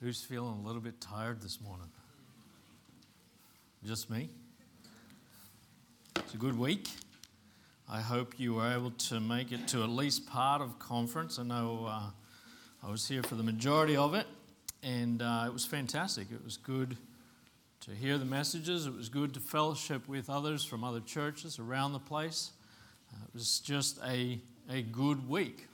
Who's 0.00 0.22
feeling 0.22 0.58
a 0.62 0.66
little 0.66 0.82
bit 0.82 1.00
tired 1.00 1.40
this 1.40 1.60
morning? 1.60 1.86
Just 3.86 4.10
me? 4.10 4.28
It's 6.16 6.34
a 6.34 6.36
good 6.36 6.58
week. 6.58 6.88
I 7.88 8.00
hope 8.00 8.34
you 8.38 8.54
were 8.54 8.70
able 8.70 8.90
to 8.90 9.20
make 9.20 9.52
it 9.52 9.68
to 9.68 9.82
at 9.82 9.88
least 9.88 10.26
part 10.26 10.60
of 10.60 10.78
conference. 10.78 11.38
I 11.38 11.44
know 11.44 11.86
uh, 11.88 12.10
I 12.86 12.90
was 12.90 13.06
here 13.06 13.22
for 13.22 13.36
the 13.36 13.42
majority 13.42 13.96
of 13.96 14.14
it, 14.14 14.26
and 14.82 15.22
uh, 15.22 15.44
it 15.46 15.52
was 15.52 15.64
fantastic. 15.64 16.26
It 16.32 16.44
was 16.44 16.56
good 16.56 16.96
to 17.82 17.92
hear 17.92 18.18
the 18.18 18.24
messages. 18.24 18.86
It 18.86 18.94
was 18.94 19.08
good 19.08 19.32
to 19.34 19.40
fellowship 19.40 20.08
with 20.08 20.28
others 20.28 20.64
from 20.64 20.82
other 20.82 21.00
churches 21.00 21.58
around 21.58 21.92
the 21.92 22.00
place. 22.00 22.50
Uh, 23.12 23.24
it 23.26 23.32
was 23.32 23.60
just 23.60 23.98
a, 24.04 24.40
a 24.68 24.82
good 24.82 25.28
week. 25.28 25.66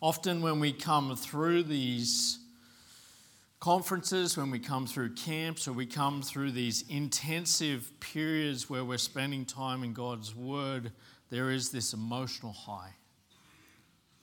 Often, 0.00 0.40
when 0.40 0.60
we 0.60 0.72
come 0.72 1.14
through 1.14 1.64
these 1.64 2.39
conferences, 3.60 4.38
when 4.38 4.50
we 4.50 4.58
come 4.58 4.86
through 4.86 5.14
camps, 5.14 5.68
or 5.68 5.72
we 5.74 5.84
come 5.84 6.22
through 6.22 6.50
these 6.50 6.82
intensive 6.88 7.92
periods 8.00 8.70
where 8.70 8.84
we're 8.84 8.98
spending 8.98 9.44
time 9.44 9.84
in 9.84 9.92
God's 9.92 10.34
Word, 10.34 10.92
there 11.28 11.50
is 11.50 11.70
this 11.70 11.92
emotional 11.92 12.52
high. 12.52 12.94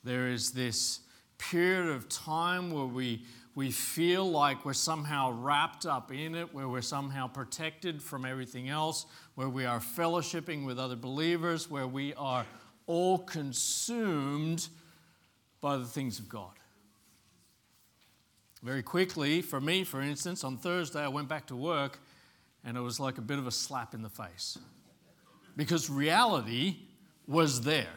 There 0.03 0.27
is 0.27 0.51
this 0.51 1.01
period 1.37 1.87
of 1.87 2.09
time 2.09 2.71
where 2.71 2.85
we, 2.85 3.25
we 3.53 3.69
feel 3.69 4.29
like 4.29 4.65
we're 4.65 4.73
somehow 4.73 5.31
wrapped 5.31 5.85
up 5.85 6.11
in 6.11 6.33
it, 6.33 6.51
where 6.51 6.67
we're 6.67 6.81
somehow 6.81 7.27
protected 7.27 8.01
from 8.01 8.25
everything 8.25 8.69
else, 8.69 9.05
where 9.35 9.49
we 9.49 9.65
are 9.65 9.79
fellowshipping 9.79 10.65
with 10.65 10.79
other 10.79 10.95
believers, 10.95 11.69
where 11.69 11.87
we 11.87 12.11
are 12.15 12.45
all 12.87 13.19
consumed 13.19 14.67
by 15.61 15.77
the 15.77 15.85
things 15.85 16.17
of 16.17 16.27
God. 16.27 16.53
Very 18.63 18.81
quickly, 18.81 19.41
for 19.41 19.61
me, 19.61 19.83
for 19.83 20.01
instance, 20.01 20.43
on 20.43 20.57
Thursday, 20.57 21.01
I 21.01 21.07
went 21.09 21.29
back 21.29 21.47
to 21.47 21.55
work 21.55 21.99
and 22.63 22.75
it 22.75 22.81
was 22.81 22.99
like 22.99 23.17
a 23.17 23.21
bit 23.21 23.37
of 23.37 23.45
a 23.45 23.51
slap 23.51 23.93
in 23.93 24.01
the 24.01 24.09
face 24.09 24.57
because 25.55 25.89
reality 25.89 26.77
was 27.27 27.61
there. 27.61 27.93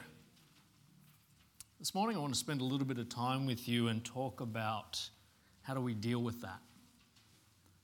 This 1.78 1.94
morning, 1.94 2.16
I 2.16 2.20
want 2.20 2.34
to 2.34 2.38
spend 2.38 2.60
a 2.60 2.64
little 2.64 2.86
bit 2.86 2.98
of 2.98 3.08
time 3.08 3.46
with 3.46 3.66
you 3.66 3.88
and 3.88 4.04
talk 4.04 4.40
about 4.42 5.00
how 5.62 5.72
do 5.72 5.80
we 5.80 5.94
deal 5.94 6.22
with 6.22 6.42
that. 6.42 6.60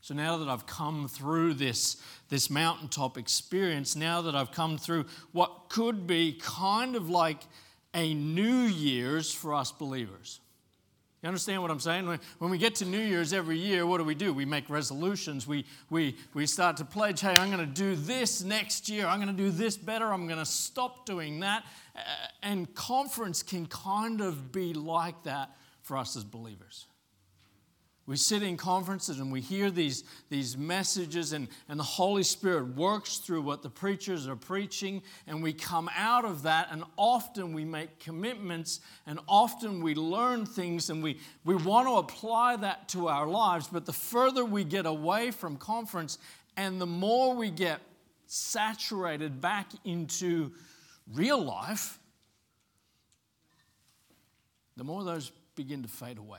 So 0.02 0.14
now 0.14 0.36
that 0.36 0.48
I've 0.48 0.66
come 0.66 1.08
through 1.08 1.54
this, 1.54 1.96
this 2.28 2.50
mountaintop 2.50 3.16
experience, 3.16 3.96
now 3.96 4.22
that 4.22 4.36
I've 4.36 4.52
come 4.52 4.76
through 4.76 5.06
what 5.32 5.70
could 5.70 6.06
be 6.06 6.38
kind 6.40 6.94
of 6.94 7.08
like 7.08 7.40
a 7.94 8.12
New 8.12 8.64
Year's 8.64 9.32
for 9.32 9.54
us 9.54 9.72
believers. 9.72 10.40
You 11.26 11.28
understand 11.30 11.60
what 11.60 11.72
I'm 11.72 11.80
saying? 11.80 12.20
When 12.38 12.52
we 12.52 12.56
get 12.56 12.76
to 12.76 12.84
New 12.84 13.00
Year's 13.00 13.32
every 13.32 13.58
year, 13.58 13.84
what 13.84 13.98
do 13.98 14.04
we 14.04 14.14
do? 14.14 14.32
We 14.32 14.44
make 14.44 14.70
resolutions. 14.70 15.44
We, 15.44 15.64
we, 15.90 16.14
we 16.34 16.46
start 16.46 16.76
to 16.76 16.84
pledge, 16.84 17.20
hey, 17.20 17.34
I'm 17.36 17.50
going 17.50 17.58
to 17.58 17.66
do 17.66 17.96
this 17.96 18.44
next 18.44 18.88
year. 18.88 19.08
I'm 19.08 19.20
going 19.20 19.36
to 19.36 19.42
do 19.42 19.50
this 19.50 19.76
better. 19.76 20.12
I'm 20.12 20.28
going 20.28 20.38
to 20.38 20.46
stop 20.46 21.04
doing 21.04 21.40
that. 21.40 21.64
Uh, 21.96 21.98
and 22.44 22.72
conference 22.76 23.42
can 23.42 23.66
kind 23.66 24.20
of 24.20 24.52
be 24.52 24.72
like 24.72 25.20
that 25.24 25.50
for 25.82 25.96
us 25.96 26.14
as 26.14 26.22
believers. 26.22 26.86
We 28.06 28.16
sit 28.16 28.44
in 28.44 28.56
conferences 28.56 29.18
and 29.18 29.32
we 29.32 29.40
hear 29.40 29.68
these, 29.68 30.04
these 30.28 30.56
messages, 30.56 31.32
and, 31.32 31.48
and 31.68 31.78
the 31.78 31.84
Holy 31.84 32.22
Spirit 32.22 32.76
works 32.76 33.16
through 33.16 33.42
what 33.42 33.62
the 33.62 33.68
preachers 33.68 34.28
are 34.28 34.36
preaching, 34.36 35.02
and 35.26 35.42
we 35.42 35.52
come 35.52 35.90
out 35.96 36.24
of 36.24 36.44
that, 36.44 36.68
and 36.70 36.84
often 36.96 37.52
we 37.52 37.64
make 37.64 37.98
commitments, 37.98 38.78
and 39.08 39.18
often 39.26 39.82
we 39.82 39.96
learn 39.96 40.46
things, 40.46 40.88
and 40.88 41.02
we, 41.02 41.18
we 41.44 41.56
want 41.56 41.88
to 41.88 41.96
apply 41.96 42.54
that 42.56 42.88
to 42.90 43.08
our 43.08 43.26
lives. 43.26 43.66
But 43.66 43.86
the 43.86 43.92
further 43.92 44.44
we 44.44 44.62
get 44.62 44.86
away 44.86 45.32
from 45.32 45.56
conference, 45.56 46.18
and 46.56 46.80
the 46.80 46.86
more 46.86 47.34
we 47.34 47.50
get 47.50 47.80
saturated 48.26 49.40
back 49.40 49.70
into 49.84 50.52
real 51.12 51.42
life, 51.42 51.98
the 54.76 54.84
more 54.84 55.02
those 55.02 55.32
begin 55.56 55.82
to 55.82 55.88
fade 55.88 56.18
away. 56.18 56.38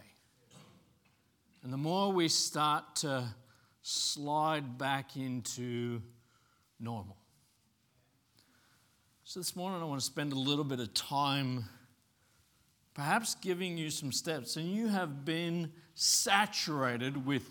And 1.64 1.74
the 1.74 1.78
more 1.78 2.12
we 2.12 2.28
start 2.28 2.98
to 2.98 3.24
slide 3.82 4.78
back 4.78 5.16
into 5.18 6.02
normal. 6.80 7.18
So 9.24 9.40
this 9.40 9.56
morning 9.56 9.82
I 9.82 9.86
want 9.86 10.00
to 10.00 10.06
spend 10.06 10.32
a 10.32 10.40
little 10.40 10.64
bit 10.64 10.80
of 10.80 10.94
time 10.94 11.66
perhaps 12.94 13.36
giving 13.36 13.78
you 13.78 13.90
some 13.90 14.12
steps. 14.12 14.56
And 14.56 14.72
you 14.72 14.88
have 14.88 15.24
been 15.24 15.72
saturated 15.96 17.26
with 17.26 17.44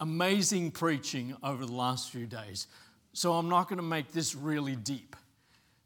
amazing 0.00 0.70
preaching 0.70 1.36
over 1.42 1.66
the 1.66 1.72
last 1.72 2.10
few 2.10 2.26
days. 2.26 2.66
So 3.12 3.34
I'm 3.34 3.48
not 3.48 3.68
going 3.68 3.76
to 3.76 3.82
make 3.82 4.12
this 4.12 4.34
really 4.34 4.76
deep 4.76 5.14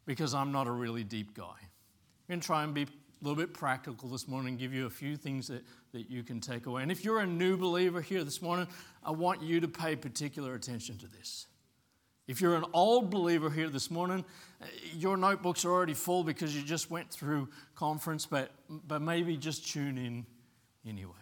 because 0.05 0.33
I'm 0.33 0.51
not 0.51 0.67
a 0.67 0.71
really 0.71 1.03
deep 1.03 1.35
guy. 1.35 1.43
I'm 1.43 2.27
going 2.27 2.39
to 2.39 2.45
try 2.45 2.63
and 2.63 2.73
be 2.73 2.87
a 3.21 3.25
little 3.25 3.35
bit 3.35 3.53
practical 3.53 4.09
this 4.09 4.27
morning 4.27 4.55
give 4.55 4.73
you 4.73 4.85
a 4.85 4.89
few 4.89 5.17
things 5.17 5.47
that 5.47 5.63
that 5.93 6.09
you 6.09 6.23
can 6.23 6.39
take 6.39 6.65
away. 6.65 6.83
And 6.83 6.91
if 6.91 7.03
you're 7.03 7.19
a 7.19 7.27
new 7.27 7.57
believer 7.57 8.01
here 8.01 8.23
this 8.23 8.41
morning, 8.41 8.67
I 9.03 9.11
want 9.11 9.41
you 9.41 9.59
to 9.61 9.67
pay 9.67 9.95
particular 9.95 10.55
attention 10.55 10.97
to 10.99 11.07
this. 11.07 11.47
If 12.27 12.41
you're 12.41 12.55
an 12.55 12.65
old 12.73 13.09
believer 13.09 13.49
here 13.49 13.69
this 13.69 13.89
morning, 13.89 14.23
eh, 14.61 14.65
your 14.93 15.17
notebooks 15.17 15.65
are 15.65 15.71
already 15.71 15.95
full 15.95 16.23
because 16.23 16.55
you 16.55 16.61
just 16.61 16.91
went 16.91 17.09
through 17.09 17.49
conference, 17.73 18.27
but, 18.27 18.51
but 18.69 19.01
maybe 19.01 19.35
just 19.35 19.67
tune 19.67 19.97
in 19.97 20.25
anyway. 20.87 21.13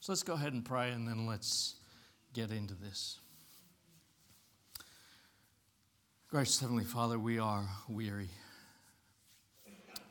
So 0.00 0.12
let's 0.12 0.22
go 0.22 0.32
ahead 0.32 0.54
and 0.54 0.64
pray 0.64 0.90
and 0.92 1.06
then 1.06 1.26
let's 1.26 1.74
get 2.32 2.50
into 2.50 2.74
this. 2.74 3.20
Gracious 6.28 6.60
Heavenly 6.60 6.84
Father, 6.84 7.18
we 7.18 7.38
are 7.38 7.68
weary. 7.88 8.30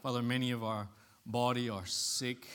Father, 0.06 0.22
many 0.22 0.52
of 0.52 0.64
our 0.64 0.88
body 1.26 1.68
are 1.68 1.88
sick 1.88 2.48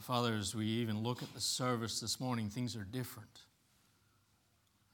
Father, 0.00 0.34
as 0.34 0.54
we 0.54 0.66
even 0.66 1.02
look 1.02 1.22
at 1.22 1.32
the 1.32 1.40
service 1.40 2.00
this 2.00 2.20
morning, 2.20 2.50
things 2.50 2.76
are 2.76 2.84
different. 2.84 3.40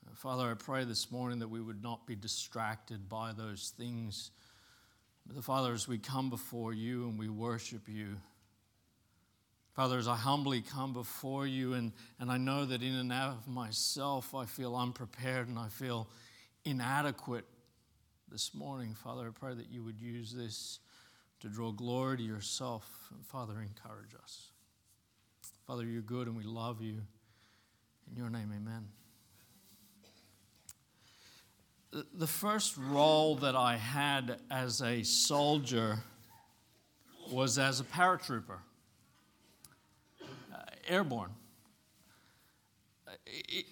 Uh, 0.07 0.15
Father, 0.15 0.49
I 0.49 0.55
pray 0.55 0.85
this 0.85 1.11
morning 1.11 1.41
that 1.41 1.49
we 1.49 1.61
would 1.61 1.83
not 1.83 2.07
be 2.07 2.15
distracted 2.15 3.09
by 3.09 3.33
those 3.33 3.73
things. 3.77 4.31
But 5.27 5.35
the 5.35 5.43
Father, 5.43 5.73
as 5.73 5.89
we 5.89 5.99
come 5.99 6.31
before 6.31 6.73
you 6.73 7.09
and 7.09 7.19
we 7.19 7.29
worship 7.29 7.89
you, 7.89 8.19
Father, 9.75 9.99
as 9.99 10.07
I 10.07 10.15
humbly 10.15 10.63
come 10.63 10.93
before 10.93 11.49
you, 11.49 11.73
and, 11.75 11.91
and 12.21 12.31
I 12.31 12.37
know 12.37 12.65
that 12.67 12.81
in 12.81 12.95
and 12.95 13.13
out 13.13 13.31
of 13.31 13.49
myself 13.49 14.33
I 14.33 14.45
feel 14.45 14.77
unprepared 14.77 15.49
and 15.49 15.59
I 15.59 15.71
feel 15.71 16.07
inadequate 16.65 17.47
this 18.31 18.55
morning, 18.55 18.95
Father, 18.95 19.27
I 19.27 19.31
pray 19.37 19.55
that 19.55 19.73
you 19.73 19.83
would 19.83 20.01
use 20.01 20.33
this 20.33 20.79
to 21.41 21.49
draw 21.49 21.73
glory 21.73 22.19
to 22.19 22.23
yourself. 22.23 23.11
Father, 23.25 23.55
encourage 23.55 24.15
us. 24.23 24.51
Father, 25.67 25.85
you're 25.85 26.03
good 26.03 26.27
and 26.27 26.37
we 26.37 26.45
love 26.45 26.83
you. 26.83 27.01
In 28.11 28.17
your 28.17 28.31
name, 28.31 28.53
amen. 28.55 28.89
The 32.15 32.27
first 32.27 32.77
role 32.77 33.37
that 33.37 33.57
I 33.57 33.77
had 33.77 34.41
as 34.51 34.81
a 34.83 35.03
soldier 35.03 35.99
was 37.33 37.59
as 37.59 37.81
a 37.81 37.85
paratrooper, 37.85 38.59
uh, 40.23 40.57
airborne. 40.87 41.31
It, 43.27 43.67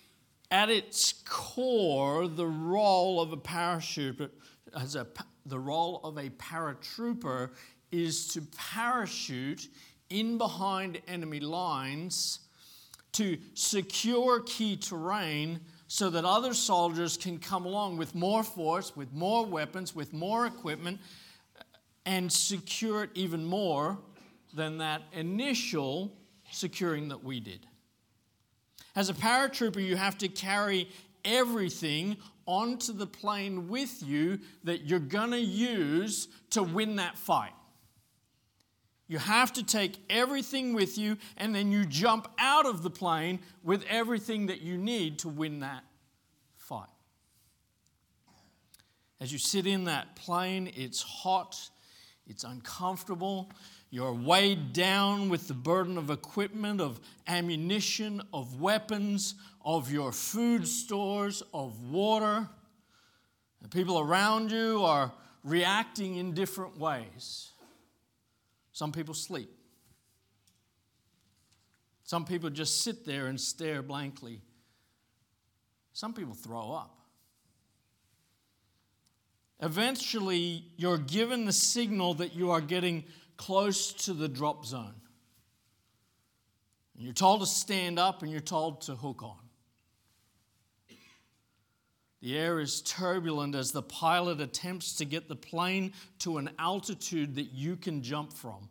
at 0.51 0.71
its 0.71 1.13
core, 1.25 2.27
the 2.27 2.47
role 2.47 3.21
of 3.21 3.33
a 3.33 3.37
parachute, 3.37 4.33
as 4.75 4.95
a, 4.97 5.07
the 5.49 5.59
role 5.59 6.01
of 6.05 6.17
a 6.17 6.31
paratrooper 6.31 7.51
is 7.91 8.29
to 8.29 8.43
parachute 8.73 9.69
in 10.11 10.39
behind 10.39 11.01
enemy 11.09 11.41
lines 11.41 12.41
to 13.13 13.39
secure 13.55 14.41
key 14.41 14.77
terrain 14.77 15.61
so 15.89 16.11
that 16.11 16.25
other 16.25 16.53
soldiers 16.53 17.17
can 17.17 17.39
come 17.39 17.65
along 17.65 17.97
with 17.97 18.15
more 18.15 18.43
force, 18.43 18.95
with 18.95 19.13
more 19.15 19.47
weapons, 19.47 19.95
with 19.95 20.13
more 20.13 20.47
equipment, 20.47 21.01
and 22.05 22.31
secure 22.31 23.05
it 23.05 23.11
even 23.15 23.45
more 23.45 23.99
than 24.55 24.79
that 24.79 25.03
initial 25.13 26.13
securing 26.51 27.09
that 27.09 27.25
we 27.25 27.41
did. 27.41 27.67
As 28.95 29.09
a 29.09 29.15
paratrooper, 29.15 29.85
you 29.85 29.97
have 29.97 30.19
to 30.19 30.29
carry 30.29 30.89
everything 31.25 32.17
onto 32.49 32.95
the 32.95 33.07
plane 33.07 33.69
with 33.69 34.03
you 34.03 34.41
that 34.65 34.87
you're 34.87 34.99
going 34.99 35.31
to 35.31 35.39
use 35.39 36.29
to 36.51 36.63
win 36.63 36.97
that 36.97 37.17
fight. 37.19 37.53
You 39.07 39.19
have 39.19 39.53
to 39.55 39.63
take 39.63 39.99
everything 40.11 40.73
with 40.73 40.99
you, 40.99 41.19
and 41.37 41.55
then 41.55 41.71
you 41.71 41.85
jump 41.85 42.27
out 42.39 42.67
of 42.67 42.83
the 42.83 42.91
plane 42.91 43.39
with 43.63 43.85
everything 43.89 44.47
that 44.47 44.63
you 44.63 44.79
need 44.79 45.21
to 45.21 45.29
win 45.29 45.61
that 45.61 45.85
fight. 46.57 46.89
As 49.21 49.31
you 49.31 49.39
sit 49.39 49.67
in 49.67 49.85
that 49.85 50.17
plane, 50.17 50.73
it's 50.75 51.03
hot, 51.03 51.59
it's 52.27 52.45
uncomfortable. 52.45 53.51
You're 53.91 54.13
weighed 54.13 54.73
down 54.73 55.29
with 55.29 55.49
the 55.49 55.55
burden 55.55 55.97
of 55.97 56.11
equipment, 56.11 56.81
of 56.81 57.01
ammunition, 57.27 58.23
of 58.33 58.61
weapons, 58.61 59.35
of 59.69 59.93
your 59.93 60.13
food 60.13 60.67
stores, 60.67 61.43
of 61.53 61.79
water. 61.91 62.49
The 63.61 63.69
people 63.69 63.99
around 63.99 64.51
you 64.51 64.83
are 64.83 65.13
reacting 65.45 66.17
in 66.17 66.33
different 66.33 66.79
ways. 66.79 67.51
Some 68.73 68.93
people 68.93 69.13
sleep. 69.13 69.51
Some 72.03 72.25
people 72.25 72.49
just 72.49 72.83
sit 72.83 73.05
there 73.05 73.27
and 73.27 73.39
stare 73.39 73.83
blankly. 73.83 74.41
Some 75.93 76.15
people 76.15 76.33
throw 76.33 76.73
up. 76.73 76.99
Eventually, 79.61 80.65
you're 80.79 80.97
given 80.97 81.45
the 81.45 81.53
signal 81.53 82.15
that 82.15 82.35
you 82.35 82.53
are 82.53 82.63
getting 82.63 83.05
close 83.37 83.93
to 84.07 84.15
the 84.15 84.29
drop 84.29 84.65
zone. 84.65 84.95
And 86.95 87.05
you're 87.05 87.13
told 87.13 87.41
to 87.41 87.47
stand 87.47 87.99
up 87.99 88.23
and 88.23 88.33
you're 88.33 88.41
told 88.41 88.81
to 88.83 88.95
hook 88.95 89.23
on. 89.23 89.48
The 92.21 92.37
air 92.37 92.59
is 92.59 92.83
turbulent 92.83 93.55
as 93.55 93.71
the 93.71 93.83
pilot 93.83 94.41
attempts 94.41 94.95
to 94.97 95.05
get 95.05 95.29
the 95.29 95.37
plane 95.37 95.93
to 96.21 96.39
an 96.39 96.51
altitude 96.59 97.37
that 97.37 97.53
you 97.53 97.77
can 97.77 98.03
jump 98.03 98.33
from. 98.33 98.69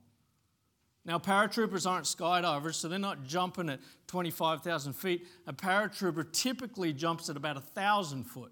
Now, 1.05 1.17
paratroopers 1.17 1.89
aren't 1.89 2.05
skydivers, 2.05 2.75
so 2.75 2.89
they're 2.89 2.99
not 2.99 3.25
jumping 3.25 3.69
at 3.69 3.79
25,000 4.07 4.91
feet. 4.91 5.25
A 5.47 5.53
paratrooper 5.53 6.29
typically 6.33 6.91
jumps 6.91 7.29
at 7.29 7.37
about 7.37 7.55
1,000 7.55 8.25
foot. 8.25 8.51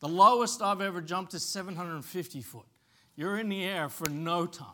The 0.00 0.08
lowest 0.08 0.60
I've 0.60 0.80
ever 0.80 1.00
jumped 1.00 1.34
is 1.34 1.44
750 1.44 2.42
foot. 2.42 2.66
You're 3.14 3.38
in 3.38 3.48
the 3.48 3.62
air 3.62 3.88
for 3.88 4.08
no 4.08 4.46
time 4.46 4.66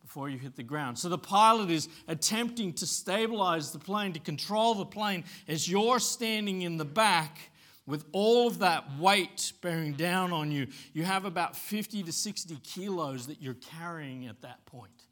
before 0.00 0.30
you 0.30 0.38
hit 0.38 0.56
the 0.56 0.62
ground. 0.62 0.98
So 0.98 1.10
the 1.10 1.18
pilot 1.18 1.70
is 1.70 1.90
attempting 2.08 2.72
to 2.74 2.86
stabilize 2.86 3.72
the 3.72 3.78
plane, 3.78 4.14
to 4.14 4.20
control 4.20 4.74
the 4.74 4.86
plane, 4.86 5.24
as 5.46 5.68
you're 5.68 6.00
standing 6.00 6.62
in 6.62 6.78
the 6.78 6.86
back 6.86 7.50
with 7.86 8.04
all 8.12 8.46
of 8.46 8.60
that 8.60 8.84
weight 8.98 9.52
bearing 9.60 9.94
down 9.94 10.32
on 10.32 10.52
you. 10.52 10.68
You 10.92 11.04
have 11.04 11.24
about 11.24 11.56
50 11.56 12.04
to 12.04 12.12
60 12.12 12.56
kilos 12.62 13.26
that 13.26 13.42
you're 13.42 13.54
carrying 13.54 14.26
at 14.26 14.42
that 14.42 14.64
point, 14.66 15.06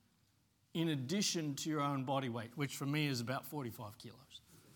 in 0.75 0.91
addition 0.91 1.55
to 1.57 1.71
your 1.71 1.81
own 1.81 2.05
body 2.05 2.29
weight, 2.29 2.51
which 2.55 2.77
for 2.77 2.87
me 2.87 3.07
is 3.07 3.21
about 3.21 3.45
45 3.47 3.99
kilos. 3.99 4.17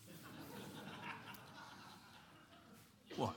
what? 3.15 3.35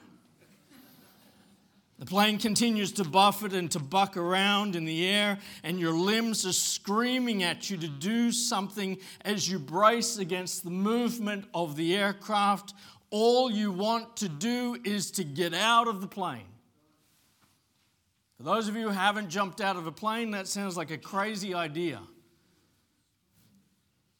The 1.99 2.07
plane 2.07 2.39
continues 2.39 2.93
to 2.93 3.05
buffet 3.05 3.53
and 3.53 3.69
to 3.73 3.81
buck 3.81 4.17
around 4.17 4.77
in 4.77 4.85
the 4.85 5.09
air, 5.09 5.39
and 5.65 5.81
your 5.81 5.93
limbs 5.93 6.47
are 6.47 6.53
screaming 6.53 7.43
at 7.43 7.71
you 7.71 7.77
to 7.77 7.89
do 7.89 8.31
something 8.31 8.99
as 9.25 9.51
you 9.51 9.59
brace 9.59 10.17
against 10.17 10.63
the 10.63 10.71
movement 10.71 11.47
of 11.53 11.75
the 11.75 11.97
aircraft. 11.97 12.73
All 13.11 13.51
you 13.51 13.73
want 13.73 14.17
to 14.19 14.29
do 14.29 14.77
is 14.85 15.11
to 15.13 15.25
get 15.25 15.55
out 15.55 15.89
of 15.89 16.01
the 16.01 16.07
plane. 16.07 16.45
For 18.37 18.43
those 18.43 18.69
of 18.69 18.77
you 18.77 18.83
who 18.83 18.89
haven't 18.91 19.31
jumped 19.31 19.61
out 19.61 19.77
of 19.77 19.87
a 19.87 19.93
plane, 19.93 20.31
that 20.33 20.47
sounds 20.47 20.77
like 20.77 20.91
a 20.91 20.99
crazy 20.99 21.55
idea. 21.55 22.01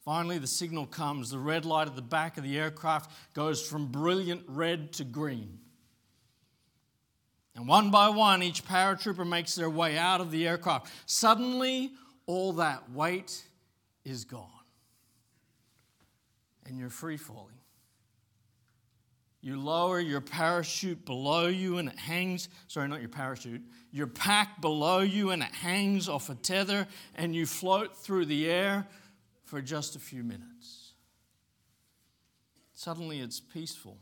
Finally, 0.03 0.39
the 0.39 0.47
signal 0.47 0.85
comes. 0.87 1.29
The 1.29 1.37
red 1.37 1.65
light 1.65 1.87
at 1.87 1.95
the 1.95 2.01
back 2.01 2.37
of 2.37 2.43
the 2.43 2.57
aircraft 2.57 3.11
goes 3.33 3.65
from 3.65 3.87
brilliant 3.87 4.41
red 4.47 4.91
to 4.93 5.03
green. 5.03 5.59
And 7.55 7.67
one 7.67 7.91
by 7.91 8.09
one, 8.09 8.41
each 8.41 8.65
paratrooper 8.65 9.27
makes 9.27 9.53
their 9.55 9.69
way 9.69 9.97
out 9.97 10.19
of 10.19 10.31
the 10.31 10.47
aircraft. 10.47 10.91
Suddenly, 11.05 11.91
all 12.25 12.53
that 12.53 12.89
weight 12.91 13.43
is 14.03 14.25
gone. 14.25 14.47
And 16.65 16.77
you're 16.77 16.89
free 16.89 17.17
falling. 17.17 17.58
You 19.41 19.59
lower 19.59 19.99
your 19.99 20.21
parachute 20.21 21.05
below 21.05 21.47
you 21.47 21.77
and 21.77 21.87
it 21.87 21.97
hangs, 21.97 22.49
sorry, 22.67 22.89
not 22.89 22.99
your 22.99 23.09
parachute, 23.09 23.61
your 23.91 24.07
pack 24.07 24.59
below 24.59 24.99
you 24.99 25.31
and 25.31 25.41
it 25.41 25.53
hangs 25.53 26.09
off 26.09 26.29
a 26.29 26.35
tether 26.35 26.87
and 27.15 27.33
you 27.33 27.45
float 27.45 27.95
through 27.95 28.25
the 28.25 28.49
air 28.49 28.85
for 29.45 29.61
just 29.61 29.95
a 29.95 29.99
few 29.99 30.23
minutes. 30.23 30.93
Suddenly 32.73 33.19
it's 33.19 33.39
peaceful. 33.39 33.97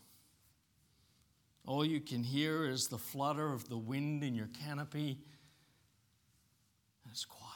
All 1.65 1.83
you 1.85 1.99
can 1.99 2.23
hear 2.23 2.65
is 2.65 2.87
the 2.87 2.97
flutter 2.97 3.51
of 3.51 3.67
the 3.69 3.77
wind 3.77 4.23
in 4.23 4.33
your 4.35 4.49
canopy, 4.63 5.19
and 7.03 7.11
it's 7.11 7.25
quiet. 7.25 7.53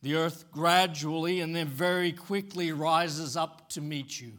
The 0.00 0.16
earth 0.16 0.50
gradually 0.50 1.40
and 1.40 1.54
then 1.54 1.68
very 1.68 2.12
quickly 2.12 2.72
rises 2.72 3.36
up 3.36 3.68
to 3.70 3.80
meet 3.80 4.20
you. 4.20 4.32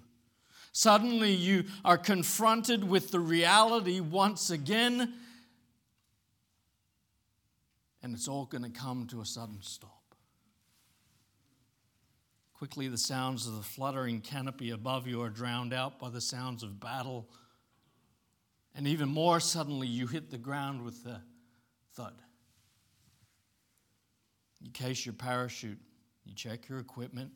Suddenly, 0.74 1.34
you 1.34 1.66
are 1.86 2.00
confronted 2.00 2.84
with 2.84 3.12
the 3.12 3.20
reality 3.20 4.00
once 4.00 4.50
again, 4.50 5.14
and 8.02 8.16
it's 8.16 8.28
all 8.28 8.46
going 8.46 8.64
to 8.64 8.72
come 8.72 9.06
to 9.08 9.22
a 9.22 9.26
sudden 9.26 9.60
stop. 9.62 10.16
Quickly, 12.54 12.88
the 12.88 12.98
sounds 12.98 13.46
of 13.46 13.56
the 13.56 13.62
fluttering 13.62 14.20
canopy 14.20 14.72
above 14.72 15.06
you 15.06 15.22
are 15.22 15.30
drowned 15.30 15.74
out 15.74 16.00
by 16.00 16.10
the 16.10 16.22
sounds 16.22 16.64
of 16.64 16.80
battle. 16.80 17.30
And 18.74 18.88
even 18.88 19.10
more 19.10 19.40
suddenly, 19.40 19.86
you 19.86 20.08
hit 20.08 20.32
the 20.32 20.40
ground 20.40 20.82
with 20.82 21.06
a 21.06 21.22
thud. 21.94 22.16
You 24.60 24.72
case 24.72 25.06
your 25.06 25.14
parachute, 25.14 25.78
you 26.26 26.34
check 26.34 26.68
your 26.68 26.80
equipment. 26.80 27.32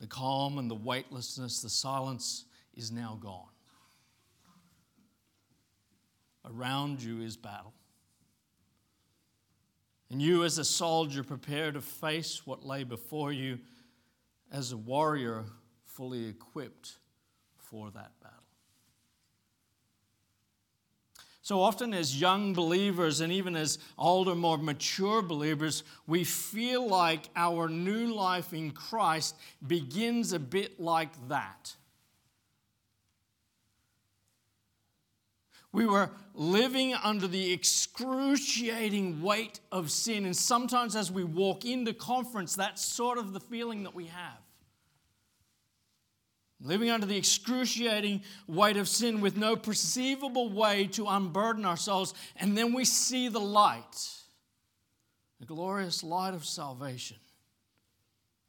The 0.00 0.06
calm 0.06 0.58
and 0.58 0.70
the 0.70 0.74
weightlessness, 0.74 1.60
the 1.60 1.68
silence 1.68 2.46
is 2.74 2.90
now 2.90 3.18
gone. 3.20 3.48
Around 6.44 7.02
you 7.02 7.20
is 7.20 7.36
battle. 7.36 7.74
And 10.10 10.20
you, 10.20 10.42
as 10.44 10.58
a 10.58 10.64
soldier, 10.64 11.22
prepare 11.22 11.70
to 11.70 11.80
face 11.80 12.46
what 12.46 12.64
lay 12.64 12.82
before 12.82 13.30
you 13.30 13.58
as 14.50 14.72
a 14.72 14.76
warrior 14.76 15.44
fully 15.84 16.26
equipped 16.26 16.98
for 17.56 17.90
that 17.90 18.12
battle. 18.20 18.39
So 21.50 21.60
often, 21.62 21.92
as 21.92 22.20
young 22.20 22.52
believers 22.52 23.20
and 23.20 23.32
even 23.32 23.56
as 23.56 23.80
older, 23.98 24.36
more 24.36 24.56
mature 24.56 25.20
believers, 25.20 25.82
we 26.06 26.22
feel 26.22 26.86
like 26.86 27.28
our 27.34 27.68
new 27.68 28.14
life 28.14 28.52
in 28.52 28.70
Christ 28.70 29.34
begins 29.66 30.32
a 30.32 30.38
bit 30.38 30.78
like 30.78 31.10
that. 31.26 31.74
We 35.72 35.86
were 35.86 36.12
living 36.34 36.94
under 36.94 37.26
the 37.26 37.52
excruciating 37.52 39.20
weight 39.20 39.58
of 39.72 39.90
sin. 39.90 40.26
And 40.26 40.36
sometimes, 40.36 40.94
as 40.94 41.10
we 41.10 41.24
walk 41.24 41.64
into 41.64 41.92
conference, 41.92 42.54
that's 42.54 42.84
sort 42.84 43.18
of 43.18 43.32
the 43.32 43.40
feeling 43.40 43.82
that 43.82 43.94
we 43.96 44.06
have. 44.06 44.38
Living 46.60 46.90
under 46.90 47.06
the 47.06 47.16
excruciating 47.16 48.22
weight 48.46 48.76
of 48.76 48.88
sin 48.88 49.20
with 49.20 49.36
no 49.36 49.56
perceivable 49.56 50.50
way 50.50 50.86
to 50.88 51.06
unburden 51.06 51.64
ourselves. 51.64 52.12
And 52.36 52.56
then 52.56 52.74
we 52.74 52.84
see 52.84 53.28
the 53.28 53.40
light, 53.40 54.08
the 55.38 55.46
glorious 55.46 56.02
light 56.02 56.34
of 56.34 56.44
salvation. 56.44 57.16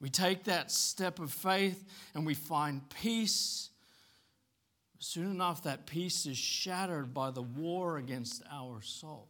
We 0.01 0.09
take 0.09 0.45
that 0.45 0.71
step 0.71 1.19
of 1.19 1.31
faith 1.31 1.85
and 2.13 2.25
we 2.25 2.33
find 2.33 2.81
peace 2.89 3.71
Soon 5.03 5.31
enough, 5.31 5.63
that 5.63 5.87
peace 5.87 6.27
is 6.27 6.37
shattered 6.37 7.11
by 7.11 7.31
the 7.31 7.41
war 7.41 7.97
against 7.97 8.43
our 8.51 8.83
souls. 8.83 9.25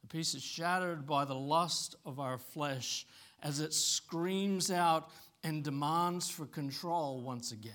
The 0.00 0.08
peace 0.08 0.34
is 0.34 0.42
shattered 0.42 1.06
by 1.06 1.24
the 1.24 1.36
lust 1.36 1.94
of 2.04 2.18
our 2.18 2.36
flesh 2.36 3.06
as 3.44 3.60
it 3.60 3.72
screams 3.72 4.72
out 4.72 5.08
and 5.42 5.64
demands 5.64 6.28
for 6.28 6.46
control 6.46 7.20
once 7.20 7.52
again. 7.52 7.72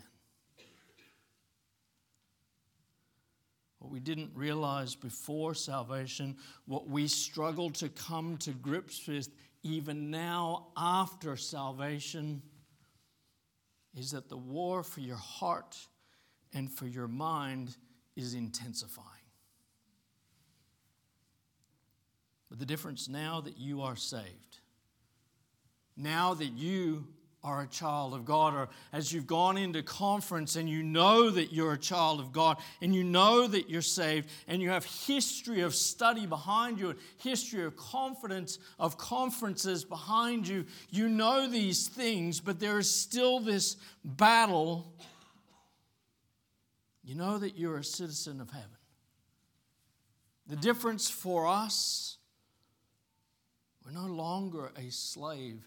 What 3.80 3.92
we 3.92 4.00
didn't 4.00 4.32
realize 4.34 4.96
before 4.96 5.54
salvation, 5.54 6.38
what 6.66 6.88
we 6.88 7.08
struggle 7.08 7.70
to 7.72 7.90
come 7.90 8.38
to 8.38 8.52
grips 8.52 9.08
with 9.08 9.30
even 9.62 10.10
now 10.10 10.68
after 10.76 11.38
salvation 11.38 12.42
is 13.96 14.12
that 14.12 14.30
the 14.30 14.38
war 14.38 14.84
for 14.84 15.02
your 15.02 15.18
heart 15.18 15.78
and 16.54 16.72
for 16.72 16.88
your 16.88 17.08
mind 17.08 17.76
is 18.16 18.34
intensifying. 18.34 19.10
But 22.50 22.60
the 22.60 22.66
difference 22.66 23.08
now 23.08 23.42
that 23.42 23.58
you 23.58 23.82
are 23.82 23.96
saved, 23.96 24.60
now 25.98 26.34
that 26.36 26.54
you 26.54 27.08
are 27.46 27.62
a 27.62 27.68
child 27.68 28.16
of 28.16 28.26
God, 28.26 28.56
or 28.56 28.70
as 28.92 29.14
you've 29.14 29.28
gone 29.28 29.56
into 29.56 29.84
conference 29.84 30.56
and 30.56 30.68
you 30.68 30.82
know 30.82 31.30
that 31.30 31.54
you're 31.54 31.74
a 31.74 31.78
child 31.78 32.20
of 32.20 32.32
God, 32.32 32.58
and 32.82 32.94
you 32.94 33.04
know 33.04 33.46
that 33.46 33.70
you're 33.70 33.84
saved, 33.84 34.30
and 34.48 34.62
you 34.62 34.70
have 34.70 34.84
history 34.84 35.62
of 35.62 35.76
study 35.76 36.26
behind 36.26 36.80
you, 36.80 36.90
and 36.90 37.00
history 37.18 37.64
of 37.64 37.78
confidence 37.78 38.58
of 38.80 38.98
conferences 38.98 39.86
behind 39.86 40.48
you, 40.48 40.66
you 40.90 41.08
know 41.08 41.48
these 41.48 41.88
things, 41.88 42.40
but 42.40 42.60
there 42.60 42.80
is 42.80 42.90
still 42.90 43.40
this 43.40 43.78
battle. 44.04 44.92
You 47.04 47.14
know 47.14 47.38
that 47.38 47.58
you're 47.58 47.78
a 47.78 47.84
citizen 47.84 48.42
of 48.42 48.50
heaven. 48.50 48.70
The 50.48 50.56
difference 50.56 51.10
for 51.10 51.46
us, 51.46 52.18
we're 53.86 53.92
no 53.92 54.08
longer 54.08 54.72
a 54.76 54.90
slave 54.90 55.64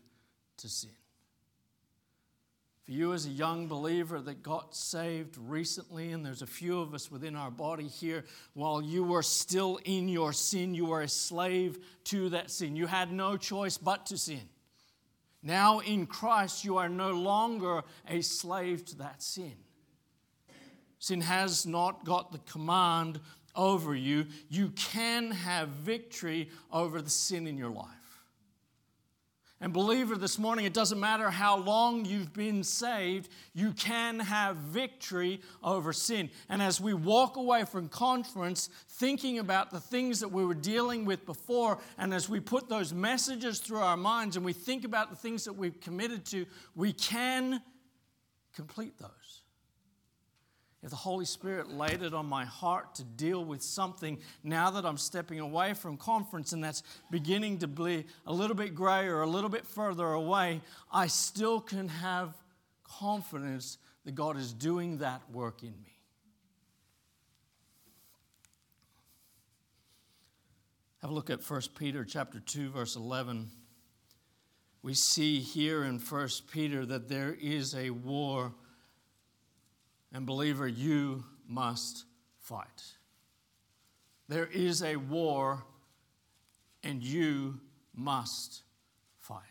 to 0.56 0.68
sin. 0.68 0.90
For 2.88 2.92
you, 2.94 3.12
as 3.12 3.26
a 3.26 3.30
young 3.30 3.66
believer 3.66 4.18
that 4.18 4.42
got 4.42 4.74
saved 4.74 5.36
recently, 5.36 6.12
and 6.12 6.24
there's 6.24 6.40
a 6.40 6.46
few 6.46 6.80
of 6.80 6.94
us 6.94 7.10
within 7.10 7.36
our 7.36 7.50
body 7.50 7.86
here, 7.86 8.24
while 8.54 8.80
you 8.80 9.04
were 9.04 9.22
still 9.22 9.78
in 9.84 10.08
your 10.08 10.32
sin, 10.32 10.74
you 10.74 10.86
were 10.86 11.02
a 11.02 11.08
slave 11.08 11.78
to 12.04 12.30
that 12.30 12.50
sin. 12.50 12.76
You 12.76 12.86
had 12.86 13.12
no 13.12 13.36
choice 13.36 13.76
but 13.76 14.06
to 14.06 14.16
sin. 14.16 14.48
Now 15.42 15.80
in 15.80 16.06
Christ, 16.06 16.64
you 16.64 16.78
are 16.78 16.88
no 16.88 17.10
longer 17.10 17.82
a 18.08 18.22
slave 18.22 18.86
to 18.86 18.96
that 18.96 19.22
sin. 19.22 19.56
Sin 20.98 21.20
has 21.20 21.66
not 21.66 22.06
got 22.06 22.32
the 22.32 22.38
command 22.50 23.20
over 23.54 23.94
you. 23.94 24.28
You 24.48 24.70
can 24.70 25.32
have 25.32 25.68
victory 25.68 26.48
over 26.72 27.02
the 27.02 27.10
sin 27.10 27.46
in 27.46 27.58
your 27.58 27.68
life. 27.68 27.97
And, 29.60 29.72
believer, 29.72 30.16
this 30.16 30.38
morning, 30.38 30.66
it 30.66 30.72
doesn't 30.72 31.00
matter 31.00 31.30
how 31.30 31.56
long 31.56 32.04
you've 32.04 32.32
been 32.32 32.62
saved, 32.62 33.28
you 33.54 33.72
can 33.72 34.20
have 34.20 34.56
victory 34.56 35.40
over 35.64 35.92
sin. 35.92 36.30
And 36.48 36.62
as 36.62 36.80
we 36.80 36.94
walk 36.94 37.36
away 37.36 37.64
from 37.64 37.88
conference 37.88 38.70
thinking 38.88 39.40
about 39.40 39.72
the 39.72 39.80
things 39.80 40.20
that 40.20 40.28
we 40.28 40.44
were 40.44 40.54
dealing 40.54 41.04
with 41.04 41.26
before, 41.26 41.78
and 41.98 42.14
as 42.14 42.28
we 42.28 42.38
put 42.38 42.68
those 42.68 42.94
messages 42.94 43.58
through 43.58 43.80
our 43.80 43.96
minds 43.96 44.36
and 44.36 44.44
we 44.44 44.52
think 44.52 44.84
about 44.84 45.10
the 45.10 45.16
things 45.16 45.44
that 45.44 45.54
we've 45.54 45.80
committed 45.80 46.24
to, 46.26 46.46
we 46.76 46.92
can 46.92 47.60
complete 48.54 48.96
those. 48.98 49.17
If 50.82 50.90
the 50.90 50.96
Holy 50.96 51.24
Spirit 51.24 51.70
laid 51.70 52.02
it 52.02 52.14
on 52.14 52.26
my 52.26 52.44
heart 52.44 52.94
to 52.96 53.04
deal 53.04 53.44
with 53.44 53.62
something 53.62 54.18
now 54.44 54.70
that 54.70 54.86
I'm 54.86 54.96
stepping 54.96 55.40
away 55.40 55.74
from 55.74 55.96
conference 55.96 56.52
and 56.52 56.62
that's 56.62 56.84
beginning 57.10 57.58
to 57.58 57.66
be 57.66 58.06
a 58.26 58.32
little 58.32 58.54
bit 58.54 58.76
gray 58.76 59.08
or 59.08 59.22
a 59.22 59.26
little 59.26 59.50
bit 59.50 59.66
further 59.66 60.06
away, 60.06 60.60
I 60.92 61.08
still 61.08 61.60
can 61.60 61.88
have 61.88 62.32
confidence 62.84 63.78
that 64.04 64.14
God 64.14 64.36
is 64.36 64.52
doing 64.52 64.98
that 64.98 65.20
work 65.32 65.62
in 65.62 65.74
me. 65.82 65.98
Have 71.02 71.10
a 71.10 71.14
look 71.14 71.30
at 71.30 71.48
1 71.48 71.60
Peter 71.76 72.04
chapter 72.04 72.38
2 72.38 72.70
verse 72.70 72.94
11. 72.94 73.50
We 74.82 74.94
see 74.94 75.40
here 75.40 75.82
in 75.82 75.98
1 75.98 76.28
Peter 76.52 76.86
that 76.86 77.08
there 77.08 77.36
is 77.40 77.74
a 77.74 77.90
war 77.90 78.52
and, 80.12 80.26
believer, 80.26 80.66
you 80.66 81.24
must 81.46 82.04
fight. 82.40 82.82
There 84.28 84.46
is 84.46 84.82
a 84.82 84.96
war, 84.96 85.64
and 86.82 87.02
you 87.02 87.60
must 87.94 88.62
fight. 89.18 89.42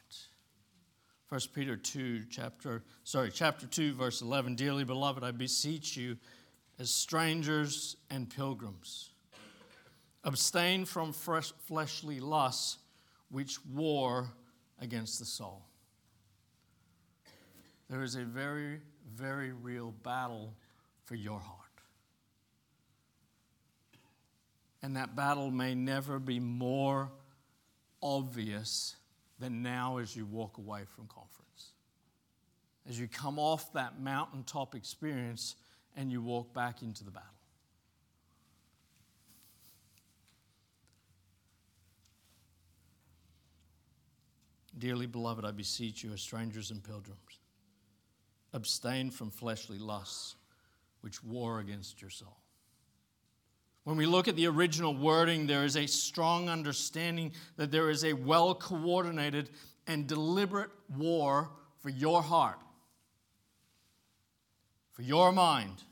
1 1.30 1.42
Peter 1.54 1.76
2, 1.76 2.26
chapter, 2.30 2.84
sorry, 3.04 3.30
chapter 3.32 3.68
2, 3.68 3.94
verse 3.94 4.22
11. 4.22 4.56
Dearly 4.56 4.84
beloved, 4.84 5.24
I 5.24 5.32
beseech 5.32 5.98
you, 5.98 6.18
as 6.80 6.90
strangers 6.90 7.98
and 8.10 8.30
pilgrims, 8.30 9.10
abstain 10.24 10.86
from 10.86 11.12
fresh, 11.12 11.52
fleshly 11.66 12.20
lusts 12.20 12.78
which 13.30 13.64
war 13.66 14.30
against 14.80 15.20
the 15.20 15.26
soul. 15.26 15.66
There 17.90 18.04
is 18.04 18.16
a 18.16 18.24
very 18.24 18.80
very 19.16 19.52
real 19.52 19.94
battle 20.04 20.54
for 21.06 21.16
your 21.16 21.40
heart. 21.40 21.58
And 24.82 24.96
that 24.96 25.16
battle 25.16 25.52
may 25.52 25.74
never 25.76 26.20
be 26.20 26.40
more 26.40 27.12
obvious 28.02 28.96
than 29.40 29.62
now 29.62 29.98
as 29.98 30.16
you 30.16 30.26
walk 30.26 30.58
away 30.58 30.82
from 30.86 31.08
conference. 31.08 31.72
As 32.88 33.00
you 33.00 33.08
come 33.08 33.40
off 33.40 33.74
that 33.74 34.00
mountaintop 34.00 34.76
experience 34.76 35.56
and 35.96 36.12
you 36.12 36.22
walk 36.22 36.54
back 36.54 36.82
into 36.82 37.04
the 37.04 37.12
battle. 37.12 37.28
Dearly 44.78 45.08
beloved, 45.08 45.44
I 45.44 45.52
beseech 45.52 46.04
you 46.04 46.14
as 46.14 46.22
strangers 46.22 46.70
and 46.70 46.84
pilgrims 46.84 47.40
abstain 48.54 49.12
from 49.12 49.30
fleshly 49.30 49.78
lusts 49.78 50.36
which 51.02 51.24
war 51.24 51.60
against 51.60 52.02
your 52.02 52.10
soul. 52.10 52.38
When 53.84 53.96
we 53.96 54.06
look 54.06 54.28
at 54.28 54.36
the 54.36 54.48
original 54.48 54.94
wording, 54.94 55.48
there 55.48 55.64
is 55.64 55.78
a 55.78 55.86
strong 55.86 56.50
understanding 56.50 57.32
that 57.56 57.72
there 57.72 57.90
is 57.90 58.04
a 58.04 58.12
well 58.12 58.54
coordinated 58.54 59.50
and 59.88 60.06
deliberate 60.06 60.72
war 60.98 61.52
for 61.80 61.90
your 61.90 62.22
heart, 62.22 62.60
for 64.92 65.04
your 65.04 65.32
mind, 65.32 65.84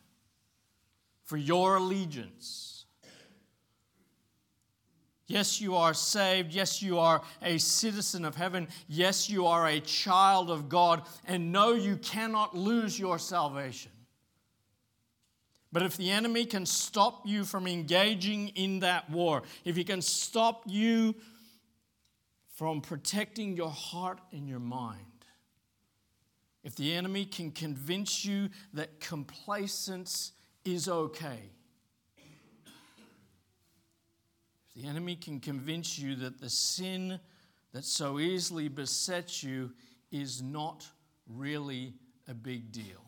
for 1.24 1.38
your 1.38 1.78
allegiance. 1.78 2.75
Yes, 5.28 5.60
you 5.60 5.76
are 5.76 5.94
saved. 5.94 6.54
Yes, 6.54 6.82
you 6.82 7.00
are 7.00 7.22
a 7.42 7.58
citizen 7.58 8.26
of 8.26 8.36
heaven. 8.36 8.68
Yes, 8.88 9.28
you 9.30 9.48
are 9.48 9.68
a 9.68 9.80
child 9.80 10.52
of 10.52 10.70
God. 10.70 11.02
And 11.26 11.52
no, 11.52 11.74
you 11.74 11.98
cannot 11.98 12.56
lose 12.56 13.00
your 13.00 13.18
salvation. 13.18 13.92
But 15.72 15.84
if 15.84 15.98
the 15.98 16.12
enemy 16.12 16.46
can 16.46 16.66
stop 16.66 17.26
you 17.26 17.44
from 17.44 17.68
engaging 17.68 18.50
in 18.50 18.80
that 18.80 19.10
war, 19.10 19.44
if 19.66 19.76
he 19.76 19.84
can 19.84 20.02
stop 20.02 20.64
you 20.68 21.16
from 22.56 22.80
protecting 22.80 23.58
your 23.58 23.72
heart 23.72 24.20
and 24.32 24.48
your 24.48 24.60
mind, 24.60 25.02
if 26.64 26.76
the 26.76 26.94
enemy 26.94 27.26
can 27.26 27.52
convince 27.52 28.24
you 28.24 28.50
that 28.74 29.00
complacence 29.00 30.32
is 30.64 30.88
okay, 30.88 31.52
The 34.76 34.88
enemy 34.88 35.16
can 35.16 35.40
convince 35.40 35.98
you 35.98 36.16
that 36.16 36.40
the 36.40 36.50
sin 36.50 37.20
that 37.72 37.86
so 37.86 38.20
easily 38.20 38.68
besets 38.68 39.44
you 39.44 39.72
is 40.12 40.42
not 40.42 40.86
really 41.28 41.94
a 42.28 42.34
big 42.34 42.72
deal. 42.72 43.06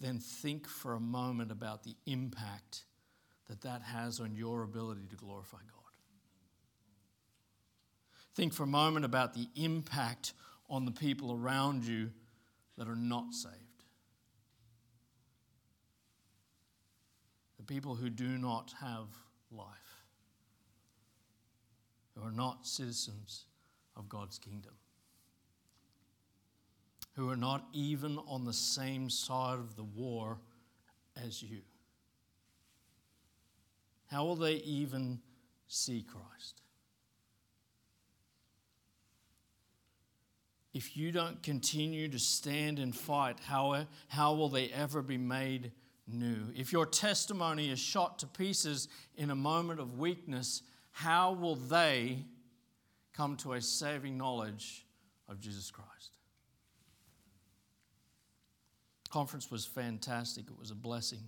Then 0.00 0.18
think 0.18 0.68
for 0.68 0.94
a 0.94 1.00
moment 1.00 1.50
about 1.50 1.82
the 1.82 1.96
impact 2.04 2.84
that 3.48 3.62
that 3.62 3.80
has 3.82 4.20
on 4.20 4.34
your 4.34 4.62
ability 4.62 5.06
to 5.08 5.16
glorify 5.16 5.58
God. 5.58 5.84
Think 8.34 8.52
for 8.52 8.64
a 8.64 8.66
moment 8.66 9.06
about 9.06 9.32
the 9.32 9.48
impact 9.54 10.34
on 10.68 10.84
the 10.84 10.92
people 10.92 11.32
around 11.32 11.84
you 11.84 12.10
that 12.78 12.88
are 12.88 12.96
not 12.96 13.32
saved. 13.34 13.54
The 17.58 17.64
people 17.64 17.94
who 17.94 18.10
do 18.10 18.38
not 18.38 18.74
have 18.80 19.08
life, 19.50 19.68
who 22.14 22.26
are 22.26 22.32
not 22.32 22.66
citizens 22.66 23.46
of 23.96 24.08
God's 24.08 24.38
kingdom, 24.38 24.74
who 27.14 27.30
are 27.30 27.36
not 27.36 27.64
even 27.72 28.18
on 28.26 28.44
the 28.44 28.52
same 28.52 29.08
side 29.08 29.58
of 29.58 29.76
the 29.76 29.84
war 29.84 30.38
as 31.24 31.42
you. 31.42 31.60
How 34.10 34.24
will 34.24 34.36
they 34.36 34.54
even 34.54 35.20
see 35.68 36.02
Christ? 36.02 36.63
If 40.74 40.96
you 40.96 41.12
don't 41.12 41.40
continue 41.42 42.08
to 42.08 42.18
stand 42.18 42.80
and 42.80 42.94
fight, 42.94 43.38
how, 43.46 43.86
how 44.08 44.34
will 44.34 44.48
they 44.48 44.68
ever 44.70 45.02
be 45.02 45.16
made 45.16 45.70
new? 46.08 46.48
If 46.56 46.72
your 46.72 46.84
testimony 46.84 47.70
is 47.70 47.78
shot 47.78 48.18
to 48.18 48.26
pieces 48.26 48.88
in 49.16 49.30
a 49.30 49.36
moment 49.36 49.78
of 49.78 50.00
weakness, 50.00 50.62
how 50.90 51.32
will 51.32 51.54
they 51.54 52.24
come 53.12 53.36
to 53.38 53.52
a 53.52 53.62
saving 53.62 54.18
knowledge 54.18 54.84
of 55.28 55.40
Jesus 55.40 55.70
Christ? 55.70 56.10
Conference 59.10 59.52
was 59.52 59.64
fantastic. 59.64 60.46
It 60.48 60.58
was 60.58 60.72
a 60.72 60.74
blessing. 60.74 61.20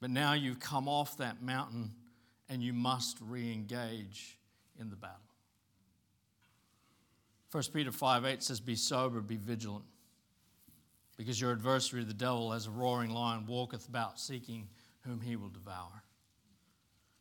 But 0.00 0.10
now 0.10 0.34
you've 0.34 0.60
come 0.60 0.88
off 0.88 1.16
that 1.18 1.42
mountain 1.42 1.90
and 2.48 2.62
you 2.62 2.72
must 2.72 3.18
re 3.20 3.52
engage 3.52 4.38
in 4.78 4.90
the 4.90 4.96
battle. 4.96 5.29
1 7.52 7.64
Peter 7.72 7.92
5 7.92 8.24
8 8.24 8.42
says, 8.42 8.60
Be 8.60 8.76
sober, 8.76 9.20
be 9.20 9.36
vigilant, 9.36 9.84
because 11.16 11.40
your 11.40 11.52
adversary, 11.52 12.04
the 12.04 12.14
devil, 12.14 12.52
as 12.52 12.66
a 12.66 12.70
roaring 12.70 13.10
lion, 13.10 13.46
walketh 13.46 13.88
about 13.88 14.20
seeking 14.20 14.68
whom 15.00 15.20
he 15.20 15.36
will 15.36 15.48
devour. 15.48 16.04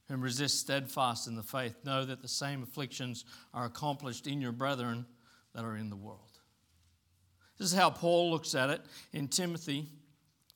Whom 0.07 0.21
resist 0.21 0.59
steadfast 0.59 1.27
in 1.27 1.35
the 1.35 1.43
faith, 1.43 1.75
know 1.83 2.03
that 2.05 2.21
the 2.21 2.27
same 2.27 2.63
afflictions 2.63 3.25
are 3.53 3.65
accomplished 3.65 4.27
in 4.27 4.41
your 4.41 4.51
brethren 4.51 5.05
that 5.53 5.63
are 5.63 5.75
in 5.75 5.89
the 5.89 5.95
world. 5.95 6.39
This 7.57 7.71
is 7.71 7.77
how 7.77 7.89
Paul 7.89 8.31
looks 8.31 8.55
at 8.55 8.69
it 8.69 8.81
in 9.13 9.27
Timothy 9.27 9.89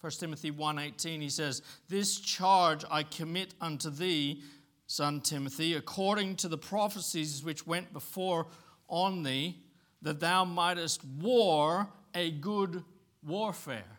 1 0.03 0.11
Timothy 0.19 0.51
1:18 0.51 1.21
he 1.21 1.29
says, 1.29 1.61
"This 1.87 2.19
charge 2.19 2.83
I 2.91 3.03
commit 3.03 3.53
unto 3.61 3.89
thee, 3.89 4.43
son 4.85 5.21
Timothy, 5.21 5.75
according 5.75 6.35
to 6.37 6.49
the 6.49 6.57
prophecies 6.57 7.41
which 7.41 7.65
went 7.65 7.93
before 7.93 8.49
on 8.89 9.23
thee, 9.23 9.62
that 10.03 10.19
thou 10.19 10.45
mightest 10.45 11.03
war 11.03 11.91
a 12.13 12.29
good 12.29 12.83
warfare, 13.23 13.97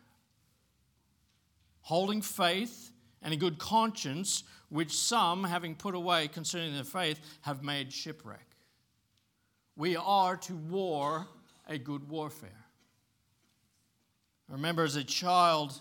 holding 1.80 2.22
faith 2.22 2.92
and 3.20 3.34
a 3.34 3.36
good 3.36 3.58
conscience, 3.58 4.44
which 4.68 4.96
some, 4.96 5.44
having 5.44 5.74
put 5.74 5.94
away 5.94 6.28
concerning 6.28 6.74
their 6.74 6.84
faith, 6.84 7.20
have 7.40 7.62
made 7.62 7.92
shipwreck." 7.92 8.56
We 9.76 9.96
are 9.96 10.36
to 10.36 10.54
war 10.54 11.26
a 11.66 11.78
good 11.78 12.08
warfare. 12.08 12.66
I 14.48 14.52
remember 14.52 14.84
as 14.84 14.96
a 14.96 15.02
child, 15.02 15.80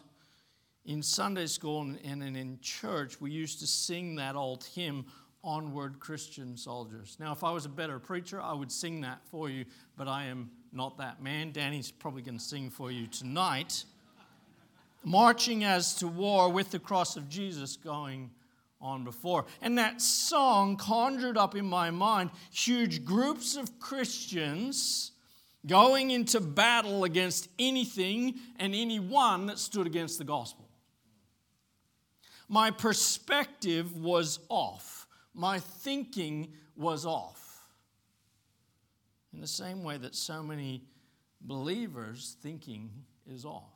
in 0.85 1.03
Sunday 1.03 1.47
school 1.47 1.81
and 1.81 2.23
in 2.23 2.59
church, 2.61 3.21
we 3.21 3.31
used 3.31 3.59
to 3.59 3.67
sing 3.67 4.15
that 4.15 4.35
old 4.35 4.63
hymn, 4.63 5.05
Onward 5.43 5.99
Christian 5.99 6.55
Soldiers. 6.55 7.17
Now, 7.19 7.31
if 7.31 7.43
I 7.43 7.51
was 7.51 7.65
a 7.65 7.69
better 7.69 7.99
preacher, 7.99 8.41
I 8.41 8.53
would 8.53 8.71
sing 8.71 9.01
that 9.01 9.19
for 9.29 9.49
you, 9.49 9.65
but 9.97 10.07
I 10.07 10.25
am 10.25 10.49
not 10.71 10.97
that 10.97 11.21
man. 11.21 11.51
Danny's 11.51 11.91
probably 11.91 12.21
going 12.21 12.37
to 12.37 12.43
sing 12.43 12.69
for 12.69 12.91
you 12.91 13.07
tonight. 13.07 13.83
Marching 15.03 15.63
as 15.63 15.95
to 15.95 16.07
war 16.07 16.49
with 16.49 16.71
the 16.71 16.79
cross 16.79 17.17
of 17.17 17.27
Jesus 17.27 17.75
going 17.75 18.31
on 18.79 19.03
before. 19.03 19.45
And 19.61 19.77
that 19.77 20.01
song 20.01 20.77
conjured 20.77 21.37
up 21.37 21.55
in 21.55 21.65
my 21.65 21.91
mind 21.91 22.31
huge 22.51 23.03
groups 23.03 23.55
of 23.57 23.79
Christians 23.79 25.11
going 25.65 26.11
into 26.11 26.39
battle 26.39 27.03
against 27.03 27.49
anything 27.59 28.35
and 28.57 28.73
anyone 28.73 29.45
that 29.47 29.59
stood 29.59 29.87
against 29.87 30.17
the 30.17 30.25
gospel 30.25 30.63
my 32.53 32.69
perspective 32.69 33.97
was 33.97 34.39
off. 34.47 35.02
My 35.33 35.59
thinking 35.59 36.53
was 36.75 37.05
off. 37.05 37.67
In 39.33 39.41
the 39.41 39.47
same 39.47 39.83
way 39.83 39.97
that 39.97 40.15
so 40.15 40.43
many 40.43 40.83
believers' 41.41 42.37
thinking 42.41 42.91
is 43.27 43.45
off. 43.45 43.73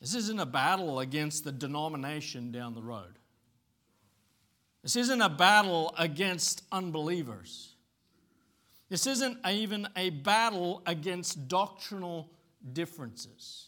This 0.00 0.14
isn't 0.14 0.38
a 0.38 0.46
battle 0.46 1.00
against 1.00 1.44
the 1.44 1.52
denomination 1.52 2.52
down 2.52 2.74
the 2.74 2.82
road. 2.82 3.18
This 4.82 4.94
isn't 4.94 5.20
a 5.20 5.28
battle 5.28 5.94
against 5.98 6.62
unbelievers. 6.70 7.74
This 8.88 9.06
isn't 9.06 9.38
even 9.44 9.88
a 9.96 10.10
battle 10.10 10.82
against 10.86 11.48
doctrinal 11.48 12.30
differences. 12.72 13.65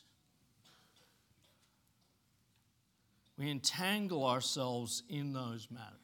We 3.39 3.51
entangle 3.51 4.27
ourselves 4.27 5.05
in 5.09 5.33
those 5.33 5.69
matters. 5.71 5.95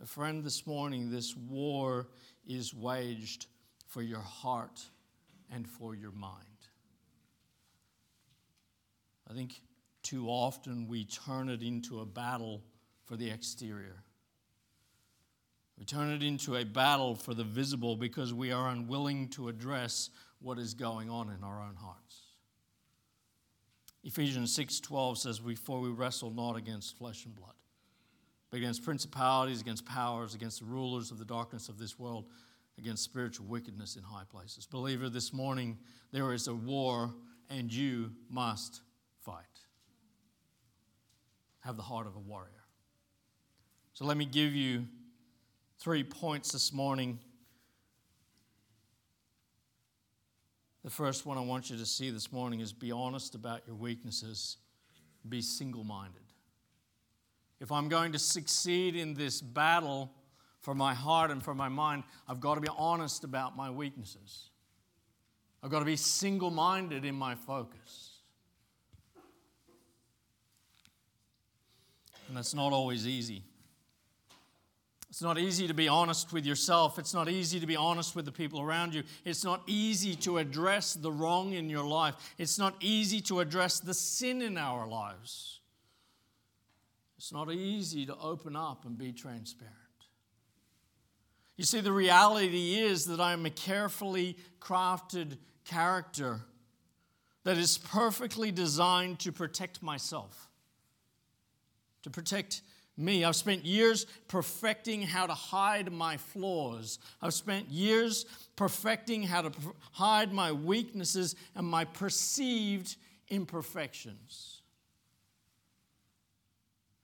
A 0.00 0.06
friend, 0.06 0.44
this 0.44 0.66
morning, 0.66 1.10
this 1.10 1.36
war 1.36 2.08
is 2.46 2.72
waged 2.72 3.46
for 3.88 4.02
your 4.02 4.20
heart 4.20 4.80
and 5.52 5.68
for 5.68 5.94
your 5.96 6.12
mind. 6.12 6.44
I 9.28 9.34
think 9.34 9.60
too 10.02 10.28
often 10.28 10.86
we 10.86 11.04
turn 11.04 11.48
it 11.48 11.62
into 11.62 12.00
a 12.00 12.06
battle 12.06 12.62
for 13.04 13.16
the 13.16 13.28
exterior. 13.30 14.04
We 15.76 15.84
turn 15.84 16.10
it 16.10 16.22
into 16.22 16.56
a 16.56 16.64
battle 16.64 17.14
for 17.14 17.34
the 17.34 17.44
visible 17.44 17.96
because 17.96 18.32
we 18.32 18.52
are 18.52 18.68
unwilling 18.68 19.28
to 19.30 19.48
address 19.48 20.10
what 20.40 20.58
is 20.58 20.72
going 20.72 21.10
on 21.10 21.30
in 21.30 21.42
our 21.42 21.60
own 21.60 21.74
hearts. 21.74 22.19
Ephesians 24.02 24.52
6:12 24.54 25.18
says, 25.18 25.40
"Before 25.40 25.80
we 25.80 25.90
wrestle 25.90 26.30
not 26.30 26.56
against 26.56 26.96
flesh 26.96 27.26
and 27.26 27.34
blood, 27.34 27.54
but 28.48 28.56
against 28.56 28.82
principalities, 28.82 29.60
against 29.60 29.84
powers, 29.84 30.34
against 30.34 30.60
the 30.60 30.64
rulers 30.64 31.10
of 31.10 31.18
the 31.18 31.24
darkness 31.24 31.68
of 31.68 31.78
this 31.78 31.98
world, 31.98 32.30
against 32.78 33.04
spiritual 33.04 33.46
wickedness 33.46 33.96
in 33.96 34.02
high 34.02 34.24
places." 34.24 34.66
Believer, 34.66 35.10
this 35.10 35.32
morning 35.32 35.78
there 36.10 36.32
is 36.32 36.48
a 36.48 36.54
war 36.54 37.14
and 37.48 37.72
you 37.72 38.16
must 38.28 38.80
fight. 39.18 39.66
Have 41.60 41.76
the 41.76 41.82
heart 41.82 42.06
of 42.06 42.16
a 42.16 42.20
warrior. 42.20 42.64
So 43.92 44.06
let 44.06 44.16
me 44.16 44.24
give 44.24 44.54
you 44.54 44.88
three 45.76 46.04
points 46.04 46.52
this 46.52 46.72
morning 46.72 47.20
The 50.90 50.96
first 50.96 51.24
one 51.24 51.38
I 51.38 51.42
want 51.42 51.70
you 51.70 51.76
to 51.76 51.86
see 51.86 52.10
this 52.10 52.32
morning 52.32 52.58
is 52.58 52.72
be 52.72 52.90
honest 52.90 53.36
about 53.36 53.62
your 53.64 53.76
weaknesses, 53.76 54.56
be 55.28 55.40
single 55.40 55.84
minded. 55.84 56.20
If 57.60 57.70
I'm 57.70 57.88
going 57.88 58.10
to 58.10 58.18
succeed 58.18 58.96
in 58.96 59.14
this 59.14 59.40
battle 59.40 60.10
for 60.58 60.74
my 60.74 60.92
heart 60.92 61.30
and 61.30 61.44
for 61.44 61.54
my 61.54 61.68
mind, 61.68 62.02
I've 62.26 62.40
got 62.40 62.56
to 62.56 62.60
be 62.60 62.66
honest 62.76 63.22
about 63.22 63.56
my 63.56 63.70
weaknesses. 63.70 64.50
I've 65.62 65.70
got 65.70 65.78
to 65.78 65.84
be 65.84 65.94
single 65.94 66.50
minded 66.50 67.04
in 67.04 67.14
my 67.14 67.36
focus. 67.36 68.16
And 72.26 72.36
that's 72.36 72.52
not 72.52 72.72
always 72.72 73.06
easy. 73.06 73.44
It's 75.10 75.20
not 75.20 75.38
easy 75.38 75.66
to 75.66 75.74
be 75.74 75.88
honest 75.88 76.32
with 76.32 76.46
yourself. 76.46 76.96
It's 76.96 77.12
not 77.12 77.28
easy 77.28 77.58
to 77.58 77.66
be 77.66 77.74
honest 77.74 78.14
with 78.14 78.24
the 78.24 78.32
people 78.32 78.60
around 78.60 78.94
you. 78.94 79.02
It's 79.24 79.44
not 79.44 79.62
easy 79.66 80.14
to 80.16 80.38
address 80.38 80.94
the 80.94 81.10
wrong 81.10 81.52
in 81.52 81.68
your 81.68 81.84
life. 81.84 82.14
It's 82.38 82.60
not 82.60 82.76
easy 82.80 83.20
to 83.22 83.40
address 83.40 83.80
the 83.80 83.92
sin 83.92 84.40
in 84.40 84.56
our 84.56 84.86
lives. 84.86 85.60
It's 87.18 87.32
not 87.32 87.50
easy 87.52 88.06
to 88.06 88.16
open 88.18 88.54
up 88.54 88.84
and 88.84 88.96
be 88.96 89.12
transparent. 89.12 89.76
You 91.56 91.64
see, 91.64 91.80
the 91.80 91.92
reality 91.92 92.76
is 92.76 93.06
that 93.06 93.20
I 93.20 93.32
am 93.32 93.44
a 93.44 93.50
carefully 93.50 94.38
crafted 94.60 95.36
character 95.64 96.40
that 97.42 97.58
is 97.58 97.78
perfectly 97.78 98.52
designed 98.52 99.18
to 99.18 99.32
protect 99.32 99.82
myself, 99.82 100.48
to 102.02 102.10
protect 102.10 102.62
me. 103.00 103.24
I've 103.24 103.36
spent 103.36 103.64
years 103.64 104.06
perfecting 104.28 105.02
how 105.02 105.26
to 105.26 105.34
hide 105.34 105.90
my 105.92 106.16
flaws. 106.16 106.98
I've 107.20 107.34
spent 107.34 107.68
years 107.68 108.26
perfecting 108.56 109.22
how 109.22 109.42
to 109.42 109.52
hide 109.92 110.32
my 110.32 110.52
weaknesses 110.52 111.34
and 111.56 111.66
my 111.66 111.84
perceived 111.84 112.96
imperfections. 113.28 114.62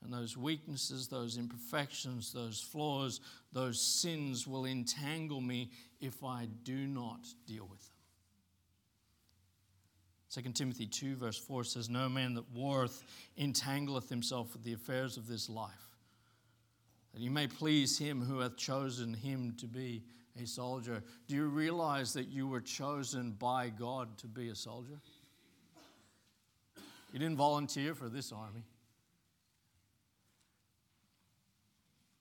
And 0.05 0.13
those 0.13 0.37
weaknesses, 0.37 1.09
those 1.09 1.37
imperfections, 1.37 2.33
those 2.33 2.61
flaws, 2.61 3.21
those 3.53 3.81
sins 3.81 4.47
will 4.47 4.65
entangle 4.65 5.41
me 5.41 5.71
if 6.01 6.23
I 6.23 6.47
do 6.63 6.87
not 6.87 7.27
deal 7.47 7.67
with 7.69 7.81
them. 7.81 7.91
2 10.45 10.53
Timothy 10.53 10.87
2, 10.87 11.17
verse 11.17 11.39
4 11.39 11.65
says, 11.65 11.89
No 11.89 12.09
man 12.09 12.35
that 12.35 12.45
warreth 12.53 13.03
entangleth 13.39 14.09
himself 14.09 14.53
with 14.53 14.63
the 14.63 14.75
affairs 14.75 15.17
of 15.17 15.27
this 15.27 15.49
life 15.49 15.86
that 17.17 17.23
you 17.23 17.31
may 17.31 17.47
please 17.47 17.99
him 17.99 18.21
who 18.21 18.41
hath 18.41 18.59
chosen 18.59 19.15
him 19.15 19.55
to 19.59 19.67
be 19.67 20.03
a 20.39 20.47
soldier. 20.47 21.03
Do 21.27 21.35
you 21.35 21.47
realize 21.47 22.13
that 22.13 22.29
you 22.29 22.47
were 22.47 22.61
chosen 22.61 23.31
by 23.31 23.71
God 23.71 24.19
to 24.19 24.27
be 24.27 24.51
a 24.51 24.55
soldier? 24.55 25.01
You 27.15 27.19
didn't 27.19 27.39
volunteer 27.39 27.95
for 27.95 28.11
this 28.11 28.33
army. 28.33 28.65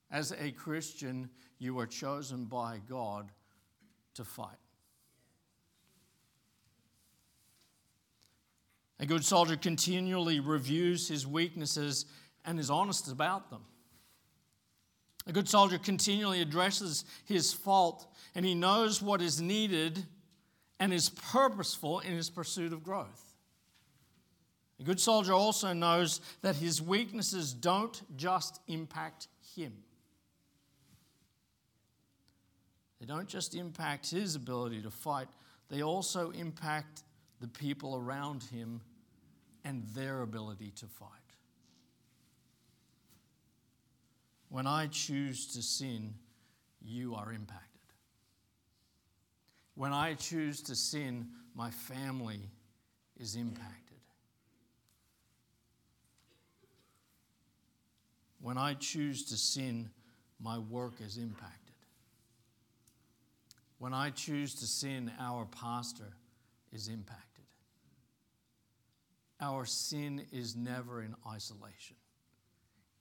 As 0.10 0.32
a 0.32 0.52
Christian, 0.52 1.30
you 1.60 1.78
are 1.80 1.88
chosen 1.88 2.46
by 2.46 2.80
God 2.88 3.30
to 4.14 4.24
fight. 4.24 4.48
A 9.02 9.06
good 9.06 9.26
soldier 9.26 9.58
continually 9.58 10.40
reviews 10.40 11.10
his 11.10 11.28
weaknesses 11.28 12.06
and 12.46 12.62
is 12.62 12.70
honest 12.70 13.12
about 13.12 13.50
them. 13.50 13.66
A 15.28 15.32
good 15.32 15.50
soldier 15.50 15.78
continually 15.78 16.42
addresses 16.42 17.04
his 17.26 17.52
fault 17.52 18.06
and 18.36 18.46
he 18.46 18.54
knows 18.54 19.02
what 19.02 19.22
is 19.22 19.42
needed 19.42 20.06
and 20.80 20.94
is 20.94 21.10
purposeful 21.10 22.00
in 22.00 22.14
his 22.14 22.30
pursuit 22.30 22.74
of 22.74 22.84
growth. 22.84 23.36
A 24.80 24.84
good 24.84 25.00
soldier 25.00 25.34
also 25.34 25.74
knows 25.74 26.20
that 26.42 26.58
his 26.58 26.82
weaknesses 26.82 27.54
don't 27.54 28.02
just 28.18 28.60
impact 28.68 29.28
him. 29.56 29.74
They 33.00 33.06
don't 33.06 33.28
just 33.28 33.56
impact 33.56 34.10
his 34.10 34.36
ability 34.36 34.82
to 34.82 34.92
fight, 34.92 35.28
they 35.70 35.82
also 35.82 36.32
impact 36.32 37.04
the 37.42 37.48
people 37.48 37.96
around 37.96 38.44
him 38.44 38.82
and 39.64 39.84
their 39.94 40.22
ability 40.22 40.72
to 40.78 40.86
fight. 40.86 41.10
When 44.56 44.68
I 44.68 44.88
choose 44.88 45.48
to 45.48 45.62
sin, 45.62 46.13
you 46.82 47.13
are 47.13 47.34
impacted. 47.34 47.82
When 49.74 49.91
I 49.91 50.13
choose 50.13 50.62
to 50.62 50.78
sin, 50.78 51.28
my 51.54 51.72
family 51.72 52.39
is 53.20 53.36
impacted. 53.36 53.98
When 58.39 58.58
I 58.58 58.76
choose 58.76 59.26
to 59.26 59.36
sin, 59.36 59.89
my 60.39 60.58
work 60.58 61.02
is 61.06 61.18
impacted. 61.18 61.76
When 63.78 63.94
I 63.94 64.10
choose 64.10 64.56
to 64.56 64.68
sin, 64.68 65.12
our 65.20 65.48
pastor 65.48 66.15
is 66.72 66.88
impacted. 66.88 67.44
Our 69.41 69.65
sin 69.65 70.26
is 70.32 70.56
never 70.56 71.02
in 71.02 71.13
isolation, 71.30 71.98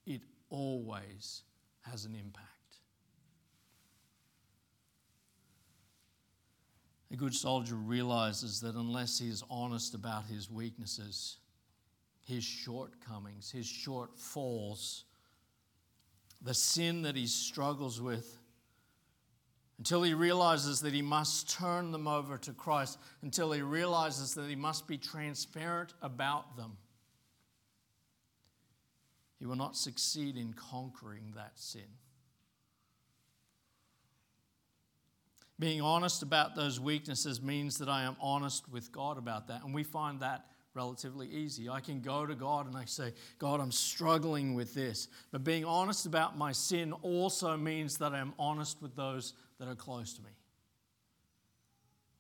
it 0.05 0.21
always 0.55 1.43
has 1.83 2.05
an 2.05 2.14
impact. 2.14 2.49
A 7.11 7.17
good 7.17 7.35
soldier 7.35 7.75
realizes 7.75 8.61
that 8.61 8.77
unless 8.77 9.19
he 9.19 9.29
is 9.29 9.43
honest 9.51 9.95
about 9.95 10.27
his 10.27 10.51
weaknesses, 10.51 11.38
his 12.23 12.45
shortcomings, 12.45 13.51
his 13.51 13.67
shortfalls, 13.67 15.03
the 16.40 16.55
sin 16.55 17.03
that 17.03 17.17
he 17.17 17.27
struggles 17.27 18.01
with, 18.01 18.38
until 19.79 20.03
he 20.03 20.14
realizes 20.14 20.81
that 20.81 20.93
he 20.93 21.03
must 21.03 21.51
turn 21.51 21.90
them 21.90 22.07
over 22.07 22.38
to 22.38 22.53
Christ, 22.53 22.99
until 23.23 23.51
he 23.51 23.61
realizes 23.61 24.35
that 24.35 24.49
he 24.49 24.57
must 24.57 24.87
be 24.87 24.99
transparent 24.99 25.95
about 26.01 26.57
them, 26.57 26.77
he 29.45 29.47
will 29.47 29.57
not 29.57 29.77
succeed 29.77 30.39
in 30.39 30.55
conquering 30.55 31.35
that 31.37 31.51
sin. 31.57 31.83
Being 35.59 35.83
honest 35.83 36.23
about 36.23 36.57
those 36.57 36.81
weaknesses 36.81 37.43
means 37.43 37.77
that 37.77 37.91
I 37.91 38.05
am 38.05 38.17
honest 38.23 38.67
with 38.73 38.91
God 38.91 39.19
about 39.19 39.49
that. 39.49 39.63
And 39.63 39.75
we 39.75 39.83
find 39.83 40.21
that 40.21 40.47
relatively 40.73 41.29
easy. 41.29 41.69
I 41.69 41.81
can 41.81 42.01
go 42.01 42.25
to 42.25 42.35
God 42.35 42.67
and 42.67 42.75
I 42.75 42.87
say, 42.87 43.13
God, 43.39 43.61
I'm 43.61 43.71
struggling 43.71 44.55
with 44.55 44.73
this. 44.73 45.09
But 45.31 45.45
being 45.45 45.67
honest 45.67 46.07
about 46.07 46.39
my 46.39 46.53
sin 46.53 46.95
also 47.03 47.55
means 47.59 47.99
that 47.99 48.15
I'm 48.15 48.33
honest 48.39 48.81
with 48.81 48.97
those 48.97 49.35
that 49.59 49.69
are 49.69 49.75
close 49.75 50.15
to 50.15 50.23
me. 50.23 50.31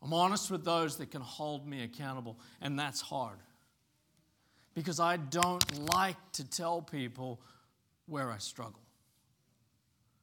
I'm 0.02 0.12
honest 0.12 0.50
with 0.50 0.62
those 0.62 0.98
that 0.98 1.10
can 1.10 1.22
hold 1.22 1.66
me 1.66 1.84
accountable, 1.84 2.38
and 2.60 2.78
that's 2.78 3.00
hard. 3.00 3.38
Because 4.74 4.98
I 5.00 5.16
don't 5.16 5.88
like 5.88 6.16
to 6.32 6.48
tell 6.48 6.82
people 6.82 7.40
where 8.06 8.30
I 8.30 8.38
struggle. 8.38 8.80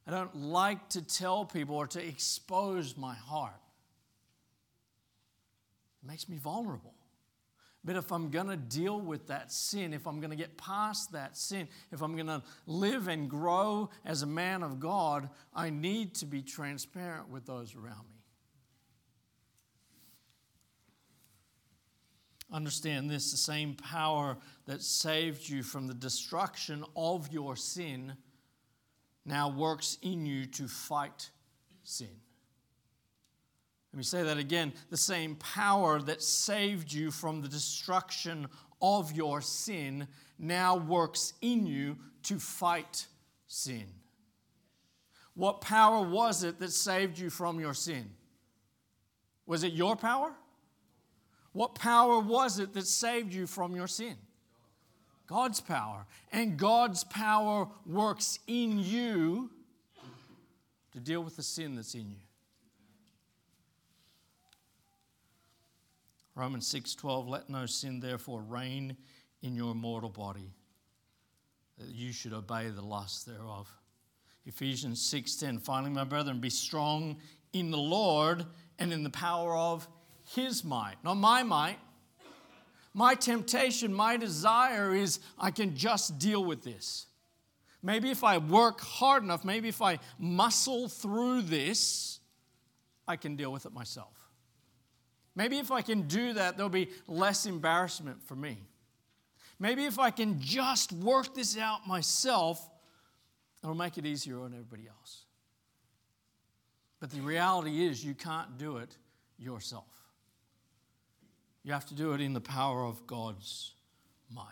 I 0.08 0.12
don't 0.12 0.36
like 0.36 0.90
to 0.90 1.02
tell 1.02 1.46
people 1.46 1.76
or 1.76 1.88
to 1.88 2.06
expose 2.06 2.98
my 2.98 3.14
heart. 3.14 3.54
It 6.04 6.08
makes 6.08 6.28
me 6.28 6.38
vulnerable. 6.38 6.94
But 7.84 7.96
if 7.96 8.12
I'm 8.12 8.30
going 8.30 8.48
to 8.48 8.58
deal 8.58 9.00
with 9.00 9.28
that 9.28 9.52
sin, 9.52 9.94
if 9.94 10.06
I'm 10.06 10.20
going 10.20 10.30
to 10.30 10.36
get 10.36 10.56
past 10.56 11.14
that 11.14 11.36
sin, 11.36 11.68
if 11.92 12.02
I'm 12.02 12.16
going 12.16 12.28
to 12.28 12.44
live 12.68 13.08
and 13.08 13.30
grow 13.30 13.90
as 14.06 14.22
a 14.22 14.28
man 14.28 14.62
of 14.62 14.80
God, 14.80 15.30
I 15.54 15.72
need 15.72 16.14
to 16.16 16.26
be 16.26 16.44
transparent 16.44 17.30
with 17.30 17.46
those 17.48 17.76
around 17.76 18.06
me. 18.10 18.11
Understand 22.52 23.10
this 23.10 23.32
the 23.32 23.38
same 23.38 23.76
power 23.76 24.38
that 24.66 24.82
saved 24.82 25.48
you 25.48 25.64
from 25.64 25.88
the 25.88 25.94
destruction 25.94 26.84
of 26.96 27.32
your 27.32 27.56
sin 27.56 28.14
now 29.26 29.50
works 29.50 29.98
in 30.02 30.26
you 30.26 30.46
to 30.48 30.68
fight 30.68 31.30
sin. 31.84 32.10
Let 33.94 33.98
me 33.98 34.04
say 34.04 34.24
that 34.24 34.38
again. 34.38 34.74
The 34.90 34.98
same 34.98 35.36
power 35.36 36.02
that 36.02 36.22
saved 36.22 36.92
you 36.92 37.12
from 37.12 37.42
the 37.42 37.48
destruction 37.48 38.48
of 38.82 39.12
your 39.12 39.42
sin 39.42 40.08
now 40.40 40.78
works 40.78 41.34
in 41.42 41.66
you 41.66 41.98
to 42.24 42.40
fight 42.40 43.08
sin. 43.48 43.86
What 45.36 45.62
power 45.62 46.06
was 46.06 46.44
it 46.44 46.60
that 46.60 46.72
saved 46.72 47.18
you 47.18 47.30
from 47.30 47.60
your 47.60 47.74
sin? 47.74 48.10
Was 49.46 49.64
it 49.64 49.74
your 49.74 49.96
power? 49.96 50.34
What 51.54 51.76
power 51.76 52.20
was 52.20 52.60
it 52.60 52.74
that 52.74 52.88
saved 52.88 53.34
you 53.34 53.46
from 53.48 53.76
your 53.76 53.88
sin? 53.88 54.16
God's 55.28 55.62
power. 55.62 56.06
And 56.32 56.58
God's 56.58 57.04
power 57.06 57.68
works 57.86 58.40
in 58.48 58.80
you 58.80 59.50
to 60.92 61.00
deal 61.00 61.24
with 61.24 61.38
the 61.38 61.44
sin 61.44 61.76
that's 61.76 61.96
in 61.96 62.10
you. 62.10 62.18
Romans 66.36 66.68
6:12 66.68 67.28
let 67.28 67.50
no 67.50 67.66
sin 67.66 68.00
therefore 68.00 68.42
reign 68.42 68.98
in 69.42 69.56
your 69.56 69.76
mortal 69.76 70.10
body 70.10 70.54
that 71.78 71.90
you 71.90 72.12
should 72.12 72.34
obey 72.34 72.70
the 72.70 72.82
lust 72.82 73.26
thereof. 73.26 73.70
Ephesians 74.46 75.02
6:10 75.02 75.60
finally 75.60 75.92
my 75.92 76.04
brethren 76.04 76.40
be 76.40 76.50
strong 76.50 77.22
in 77.54 77.70
the 77.72 77.78
Lord 77.78 78.46
and 78.80 78.94
in 78.94 79.04
the 79.04 79.10
power 79.10 79.56
of 79.56 79.88
his 80.36 80.64
might 80.64 80.96
not 81.04 81.16
my 81.16 81.44
might 81.44 81.78
my 82.94 83.16
temptation 83.16 83.94
my 83.94 84.18
desire 84.18 84.94
is 84.94 85.20
I 85.40 85.52
can 85.52 85.76
just 85.76 86.20
deal 86.20 86.44
with 86.44 86.64
this 86.64 87.08
maybe 87.82 88.12
if 88.12 88.24
I 88.24 88.38
work 88.38 88.82
hard 88.82 89.24
enough 89.24 89.46
maybe 89.46 89.70
if 89.70 89.82
I 89.82 90.00
muscle 90.20 90.88
through 90.88 91.44
this 91.44 92.20
I 93.08 93.16
can 93.16 93.36
deal 93.36 93.52
with 93.52 93.66
it 93.66 93.74
myself 93.74 94.22
Maybe 95.36 95.60
if 95.60 95.72
I 95.72 95.82
can 95.82 96.04
do 96.04 96.34
that, 96.34 96.58
there'll 96.58 96.70
be 96.70 96.90
less 97.08 97.46
embarrassment 97.46 98.22
for 98.24 98.36
me. 98.36 98.58
Maybe 99.60 99.86
if 99.86 100.00
I 100.00 100.12
can 100.12 100.40
just 100.40 100.92
work 100.92 101.34
this 101.34 101.58
out 101.58 101.88
myself, 101.88 102.70
it'll 103.64 103.76
make 103.76 103.98
it 103.98 104.06
easier 104.06 104.40
on 104.42 104.54
everybody 104.54 104.88
else. 104.88 105.26
But 107.00 107.12
the 107.12 107.22
reality 107.22 107.86
is, 107.86 108.04
you 108.04 108.14
can't 108.14 108.58
do 108.58 108.78
it 108.78 108.96
yourself. 109.38 110.01
You 111.64 111.74
have 111.74 111.86
to 111.88 111.94
do 111.94 112.14
it 112.14 112.22
in 112.22 112.34
the 112.34 112.42
power 112.42 112.84
of 112.86 113.06
God's 113.06 113.74
might. 114.34 114.46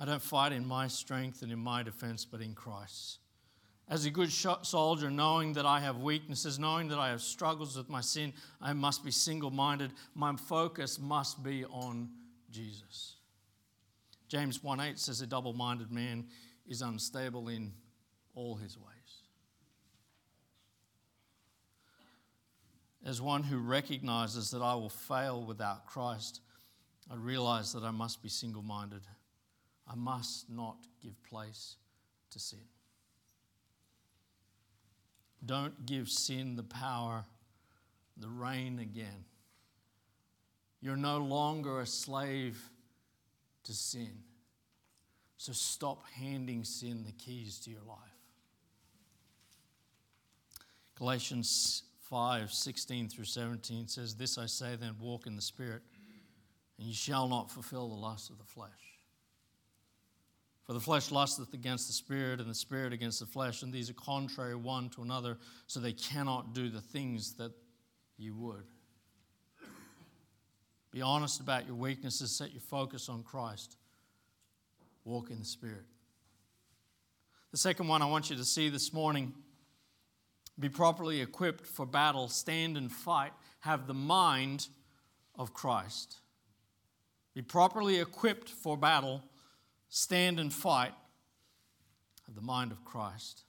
I 0.00 0.04
don't 0.04 0.22
fight 0.22 0.52
in 0.52 0.66
my 0.66 0.88
strength 0.88 1.42
and 1.42 1.52
in 1.52 1.58
my 1.58 1.82
defense, 1.82 2.24
but 2.24 2.40
in 2.40 2.54
Christ's. 2.54 3.18
As 3.86 4.06
a 4.06 4.10
good 4.10 4.32
soldier, 4.32 5.10
knowing 5.10 5.52
that 5.52 5.66
I 5.66 5.78
have 5.80 5.98
weaknesses, 5.98 6.58
knowing 6.58 6.88
that 6.88 6.98
I 6.98 7.10
have 7.10 7.20
struggles 7.20 7.76
with 7.76 7.90
my 7.90 8.00
sin, 8.00 8.32
I 8.60 8.72
must 8.72 9.04
be 9.04 9.10
single 9.10 9.50
minded. 9.50 9.92
My 10.14 10.34
focus 10.36 10.98
must 10.98 11.42
be 11.42 11.66
on 11.66 12.08
Jesus. 12.50 13.16
James 14.28 14.62
1 14.62 14.80
8 14.80 14.98
says, 14.98 15.20
A 15.20 15.26
double 15.26 15.52
minded 15.52 15.92
man 15.92 16.24
is 16.66 16.80
unstable 16.80 17.48
in 17.48 17.72
all 18.34 18.56
his 18.56 18.78
ways. 18.78 18.93
As 23.04 23.20
one 23.20 23.42
who 23.42 23.58
recognizes 23.58 24.50
that 24.52 24.62
I 24.62 24.74
will 24.74 24.88
fail 24.88 25.42
without 25.42 25.86
Christ, 25.86 26.40
I 27.10 27.16
realize 27.16 27.72
that 27.74 27.82
I 27.82 27.90
must 27.90 28.22
be 28.22 28.30
single 28.30 28.62
minded. 28.62 29.02
I 29.86 29.94
must 29.94 30.48
not 30.48 30.78
give 31.02 31.22
place 31.22 31.76
to 32.30 32.38
sin. 32.38 32.64
Don't 35.44 35.84
give 35.84 36.08
sin 36.08 36.56
the 36.56 36.62
power, 36.62 37.26
the 38.16 38.30
reign 38.30 38.78
again. 38.78 39.26
You're 40.80 40.96
no 40.96 41.18
longer 41.18 41.80
a 41.80 41.86
slave 41.86 42.70
to 43.64 43.74
sin. 43.74 44.22
So 45.36 45.52
stop 45.52 46.04
handing 46.14 46.64
sin 46.64 47.04
the 47.04 47.12
keys 47.12 47.58
to 47.60 47.70
your 47.70 47.82
life. 47.86 47.98
Galatians 50.94 51.82
5 52.14 52.52
16 52.52 53.08
through 53.08 53.24
17 53.24 53.88
says, 53.88 54.14
This 54.14 54.38
I 54.38 54.46
say 54.46 54.76
then, 54.76 54.94
walk 55.00 55.26
in 55.26 55.34
the 55.34 55.42
Spirit, 55.42 55.82
and 56.78 56.86
you 56.86 56.94
shall 56.94 57.26
not 57.26 57.50
fulfill 57.50 57.88
the 57.88 57.96
lust 57.96 58.30
of 58.30 58.38
the 58.38 58.44
flesh. 58.44 58.70
For 60.62 60.74
the 60.74 60.80
flesh 60.80 61.10
lusteth 61.10 61.52
against 61.54 61.88
the 61.88 61.92
spirit, 61.92 62.38
and 62.38 62.48
the 62.48 62.54
spirit 62.54 62.92
against 62.92 63.18
the 63.18 63.26
flesh, 63.26 63.64
and 63.64 63.72
these 63.72 63.90
are 63.90 63.94
contrary 63.94 64.54
one 64.54 64.90
to 64.90 65.02
another, 65.02 65.38
so 65.66 65.80
they 65.80 65.92
cannot 65.92 66.54
do 66.54 66.68
the 66.68 66.80
things 66.80 67.34
that 67.34 67.50
you 68.16 68.32
would. 68.36 68.62
Be 70.92 71.02
honest 71.02 71.40
about 71.40 71.66
your 71.66 71.74
weaknesses, 71.74 72.30
set 72.30 72.52
your 72.52 72.60
focus 72.60 73.08
on 73.08 73.24
Christ. 73.24 73.76
Walk 75.04 75.32
in 75.32 75.40
the 75.40 75.44
Spirit. 75.44 75.86
The 77.50 77.58
second 77.58 77.88
one 77.88 78.02
I 78.02 78.06
want 78.06 78.30
you 78.30 78.36
to 78.36 78.44
see 78.44 78.68
this 78.68 78.92
morning 78.92 79.34
be 80.58 80.68
properly 80.68 81.20
equipped 81.20 81.66
for 81.66 81.84
battle, 81.84 82.28
stand 82.28 82.76
and 82.76 82.90
fight, 82.90 83.32
have 83.60 83.86
the 83.86 83.94
mind 83.94 84.68
of 85.36 85.52
Christ. 85.52 86.20
Be 87.34 87.42
properly 87.42 87.98
equipped 87.98 88.48
for 88.48 88.76
battle, 88.76 89.24
stand 89.88 90.38
and 90.38 90.52
fight, 90.52 90.92
have 92.26 92.34
the 92.36 92.40
mind 92.40 92.70
of 92.70 92.84
Christ. 92.84 93.42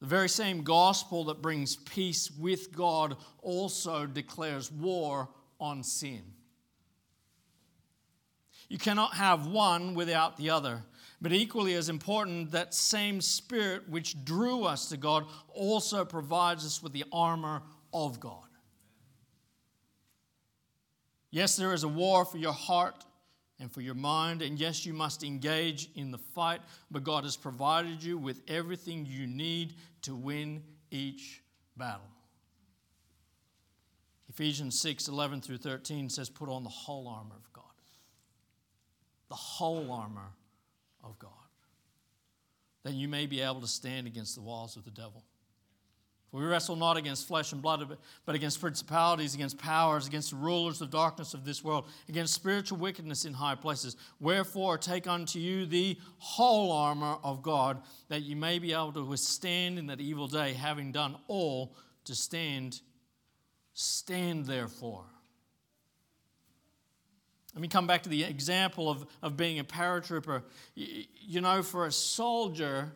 The 0.00 0.06
very 0.06 0.28
same 0.28 0.62
gospel 0.62 1.24
that 1.24 1.42
brings 1.42 1.76
peace 1.76 2.30
with 2.30 2.74
God 2.74 3.16
also 3.42 4.06
declares 4.06 4.70
war 4.70 5.28
on 5.60 5.82
sin. 5.82 6.22
You 8.68 8.78
cannot 8.78 9.14
have 9.14 9.46
one 9.46 9.94
without 9.94 10.36
the 10.36 10.50
other. 10.50 10.82
But 11.20 11.32
equally 11.32 11.74
as 11.74 11.88
important, 11.88 12.50
that 12.50 12.74
same 12.74 13.20
Spirit 13.20 13.88
which 13.88 14.22
drew 14.24 14.64
us 14.64 14.90
to 14.90 14.96
God 14.96 15.26
also 15.48 16.04
provides 16.04 16.64
us 16.64 16.82
with 16.82 16.92
the 16.92 17.04
armor 17.12 17.62
of 17.92 18.20
God. 18.20 18.42
Yes, 21.30 21.56
there 21.56 21.72
is 21.72 21.84
a 21.84 21.88
war 21.88 22.24
for 22.24 22.38
your 22.38 22.52
heart 22.52 23.04
and 23.58 23.72
for 23.72 23.80
your 23.80 23.94
mind, 23.94 24.42
and 24.42 24.58
yes, 24.58 24.84
you 24.84 24.92
must 24.92 25.22
engage 25.22 25.88
in 25.94 26.10
the 26.10 26.18
fight, 26.18 26.60
but 26.90 27.04
God 27.04 27.24
has 27.24 27.36
provided 27.36 28.02
you 28.02 28.18
with 28.18 28.42
everything 28.48 29.06
you 29.06 29.26
need 29.26 29.74
to 30.02 30.14
win 30.14 30.62
each 30.90 31.42
battle. 31.76 32.06
Ephesians 34.28 34.78
6 34.80 35.08
11 35.08 35.40
through 35.40 35.58
13 35.58 36.10
says, 36.10 36.28
Put 36.28 36.50
on 36.50 36.64
the 36.64 36.70
whole 36.70 37.08
armor 37.08 37.34
of 37.34 37.50
God. 37.54 37.64
The 39.30 39.34
whole 39.34 39.90
armor 39.90 40.32
of 41.06 41.18
God. 41.18 41.30
You 42.88 43.08
may 43.08 43.26
be 43.26 43.40
able 43.40 43.60
to 43.62 43.66
stand 43.66 44.06
against 44.06 44.36
the 44.36 44.42
walls 44.42 44.76
of 44.76 44.84
the 44.84 44.92
devil. 44.92 45.24
For 46.30 46.40
we 46.40 46.46
wrestle 46.46 46.76
not 46.76 46.96
against 46.96 47.26
flesh 47.26 47.52
and 47.52 47.62
blood, 47.62 47.96
but 48.24 48.34
against 48.34 48.60
principalities, 48.60 49.34
against 49.34 49.58
powers, 49.58 50.06
against 50.06 50.30
the 50.30 50.36
rulers 50.36 50.80
of 50.80 50.90
darkness 50.90 51.34
of 51.34 51.44
this 51.44 51.64
world, 51.64 51.86
against 52.08 52.34
spiritual 52.34 52.78
wickedness 52.78 53.24
in 53.24 53.32
high 53.32 53.54
places. 53.54 53.96
Wherefore, 54.20 54.78
take 54.78 55.06
unto 55.06 55.38
you 55.38 55.66
the 55.66 55.98
whole 56.18 56.72
armor 56.72 57.16
of 57.24 57.42
God, 57.42 57.80
that 58.08 58.22
you 58.22 58.36
may 58.36 58.58
be 58.58 58.72
able 58.72 58.92
to 58.92 59.04
withstand 59.04 59.78
in 59.78 59.86
that 59.86 60.00
evil 60.00 60.28
day, 60.28 60.52
having 60.52 60.92
done 60.92 61.16
all 61.26 61.74
to 62.04 62.14
stand. 62.14 62.80
Stand 63.72 64.46
therefore. 64.46 65.04
Let 67.56 67.62
me 67.62 67.68
come 67.68 67.86
back 67.86 68.02
to 68.02 68.10
the 68.10 68.22
example 68.22 68.90
of, 68.90 69.06
of 69.22 69.34
being 69.34 69.58
a 69.58 69.64
paratrooper. 69.64 70.42
You, 70.74 71.04
you 71.22 71.40
know, 71.40 71.62
for 71.62 71.86
a 71.86 71.90
soldier, 71.90 72.92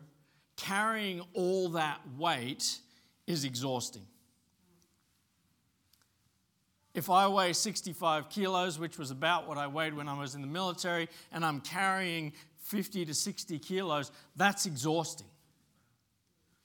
carrying 0.55 1.23
all 1.33 1.69
that 1.69 1.99
weight 2.15 2.77
is 3.25 3.43
exhausting. 3.43 4.05
If 6.93 7.09
I 7.09 7.27
weigh 7.27 7.53
65 7.53 8.29
kilos, 8.29 8.77
which 8.77 8.99
was 8.99 9.09
about 9.09 9.47
what 9.47 9.57
I 9.57 9.65
weighed 9.65 9.95
when 9.95 10.07
I 10.07 10.19
was 10.19 10.35
in 10.35 10.41
the 10.41 10.47
military, 10.47 11.09
and 11.31 11.43
I'm 11.43 11.61
carrying 11.61 12.31
50 12.59 13.05
to 13.05 13.15
60 13.15 13.57
kilos, 13.57 14.11
that's 14.35 14.67
exhausting. 14.67 15.30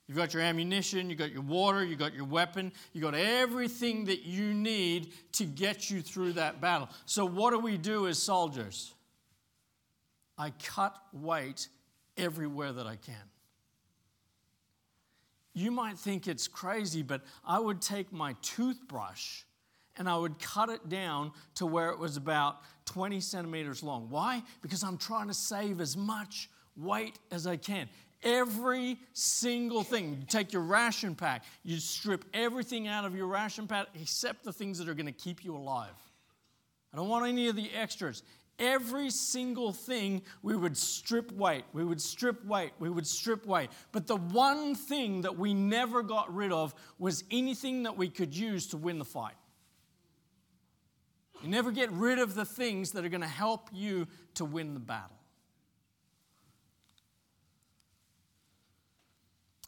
You've 0.07 0.17
got 0.17 0.33
your 0.33 0.41
ammunition, 0.41 1.09
you've 1.09 1.19
got 1.19 1.31
your 1.31 1.41
water, 1.41 1.83
you've 1.83 1.99
got 1.99 2.13
your 2.13 2.23
weapon, 2.23 2.71
you've 2.93 3.03
got 3.03 3.13
everything 3.13 4.05
that 4.05 4.23
you 4.23 4.53
need 4.53 5.11
to 5.33 5.43
get 5.43 5.89
you 5.89 6.01
through 6.01 6.33
that 6.33 6.61
battle. 6.61 6.87
So, 7.05 7.25
what 7.25 7.51
do 7.51 7.59
we 7.59 7.77
do 7.77 8.07
as 8.07 8.17
soldiers? 8.17 8.93
I 10.37 10.51
cut 10.63 10.95
weight 11.11 11.67
everywhere 12.15 12.71
that 12.71 12.87
I 12.87 12.95
can. 12.95 13.15
You 15.53 15.71
might 15.71 15.97
think 15.97 16.27
it's 16.27 16.47
crazy, 16.47 17.01
but 17.01 17.21
I 17.43 17.59
would 17.59 17.81
take 17.81 18.13
my 18.13 18.35
toothbrush 18.41 19.41
and 19.97 20.07
I 20.07 20.15
would 20.15 20.39
cut 20.39 20.69
it 20.69 20.87
down 20.87 21.31
to 21.55 21.65
where 21.65 21.89
it 21.89 21.97
was 21.97 22.15
about 22.15 22.59
20 22.85 23.19
centimeters 23.19 23.81
long. 23.81 24.07
Why? 24.09 24.43
Because 24.61 24.83
I'm 24.83 24.97
trying 24.97 25.27
to 25.27 25.33
save 25.33 25.81
as 25.81 25.97
much 25.97 26.49
weight 26.77 27.17
as 27.31 27.47
I 27.47 27.57
can. 27.57 27.89
Every 28.23 28.97
single 29.13 29.83
thing. 29.83 30.17
You 30.19 30.25
take 30.27 30.51
your 30.51 30.63
ration 30.63 31.15
pack, 31.15 31.43
you 31.63 31.77
strip 31.77 32.25
everything 32.33 32.87
out 32.87 33.05
of 33.05 33.15
your 33.15 33.27
ration 33.27 33.67
pack 33.67 33.87
except 33.99 34.43
the 34.43 34.53
things 34.53 34.79
that 34.79 34.89
are 34.89 34.95
going 34.95 35.05
to 35.05 35.11
keep 35.11 35.43
you 35.45 35.55
alive. 35.55 35.89
I 36.93 36.97
don't 36.97 37.09
want 37.09 37.27
any 37.27 37.47
of 37.47 37.55
the 37.55 37.69
extras. 37.73 38.23
Every 38.59 39.11
single 39.11 39.71
thing 39.71 40.23
we 40.41 40.55
would 40.55 40.75
strip 40.75 41.31
weight, 41.31 41.63
we 41.73 41.83
would 41.83 42.01
strip 42.01 42.43
weight, 42.43 42.71
we 42.79 42.89
would 42.89 43.05
strip 43.05 43.45
weight. 43.45 43.69
But 43.91 44.07
the 44.07 44.15
one 44.15 44.73
thing 44.73 45.21
that 45.21 45.37
we 45.37 45.53
never 45.53 46.01
got 46.01 46.33
rid 46.33 46.51
of 46.51 46.73
was 46.97 47.23
anything 47.29 47.83
that 47.83 47.97
we 47.97 48.09
could 48.09 48.35
use 48.35 48.65
to 48.67 48.77
win 48.77 48.97
the 48.97 49.05
fight. 49.05 49.35
You 51.43 51.49
never 51.49 51.71
get 51.71 51.91
rid 51.91 52.17
of 52.17 52.33
the 52.33 52.45
things 52.45 52.93
that 52.93 53.05
are 53.05 53.09
going 53.09 53.21
to 53.21 53.27
help 53.27 53.69
you 53.71 54.07
to 54.35 54.45
win 54.45 54.73
the 54.73 54.79
battle. 54.79 55.16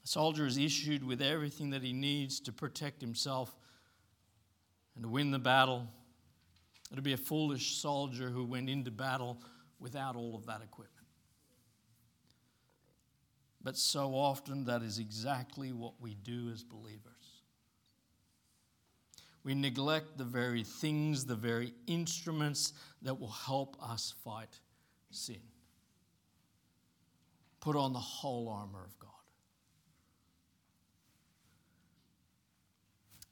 Soldier 0.10 0.48
is 0.48 0.58
issued 0.58 1.04
with 1.04 1.22
everything 1.22 1.69
that 1.69 1.84
he 1.84 1.93
needs 1.93 2.39
to 2.39 2.52
protect 2.52 3.00
himself 3.00 3.56
and 4.95 5.04
to 5.04 5.08
win 5.08 5.30
the 5.30 5.38
battle. 5.38 5.88
It'd 6.91 7.04
be 7.04 7.13
a 7.13 7.17
foolish 7.17 7.76
soldier 7.76 8.32
who 8.32 8.43
went 8.43 8.72
into 8.72 8.89
battle 8.89 9.39
without 9.80 10.15
all 10.15 10.36
of 10.36 10.48
that 10.48 10.63
equipment. 10.63 11.06
But 13.62 13.78
so 13.78 14.15
often, 14.15 14.65
that 14.65 14.82
is 14.82 14.98
exactly 14.98 15.74
what 15.74 15.93
we 16.02 16.15
do 16.15 16.50
as 16.52 16.63
believers. 16.63 17.43
We 19.43 19.54
neglect 19.54 20.17
the 20.17 20.24
very 20.24 20.63
things, 20.63 21.24
the 21.24 21.36
very 21.36 21.72
instruments 21.86 22.74
that 23.04 23.19
will 23.19 23.28
help 23.28 23.78
us 23.80 24.15
fight 24.24 24.60
sin. 25.12 25.41
Put 27.60 27.76
on 27.76 27.93
the 27.93 28.00
whole 28.00 28.50
armor 28.50 28.84
of 28.84 28.98
God. 28.98 29.10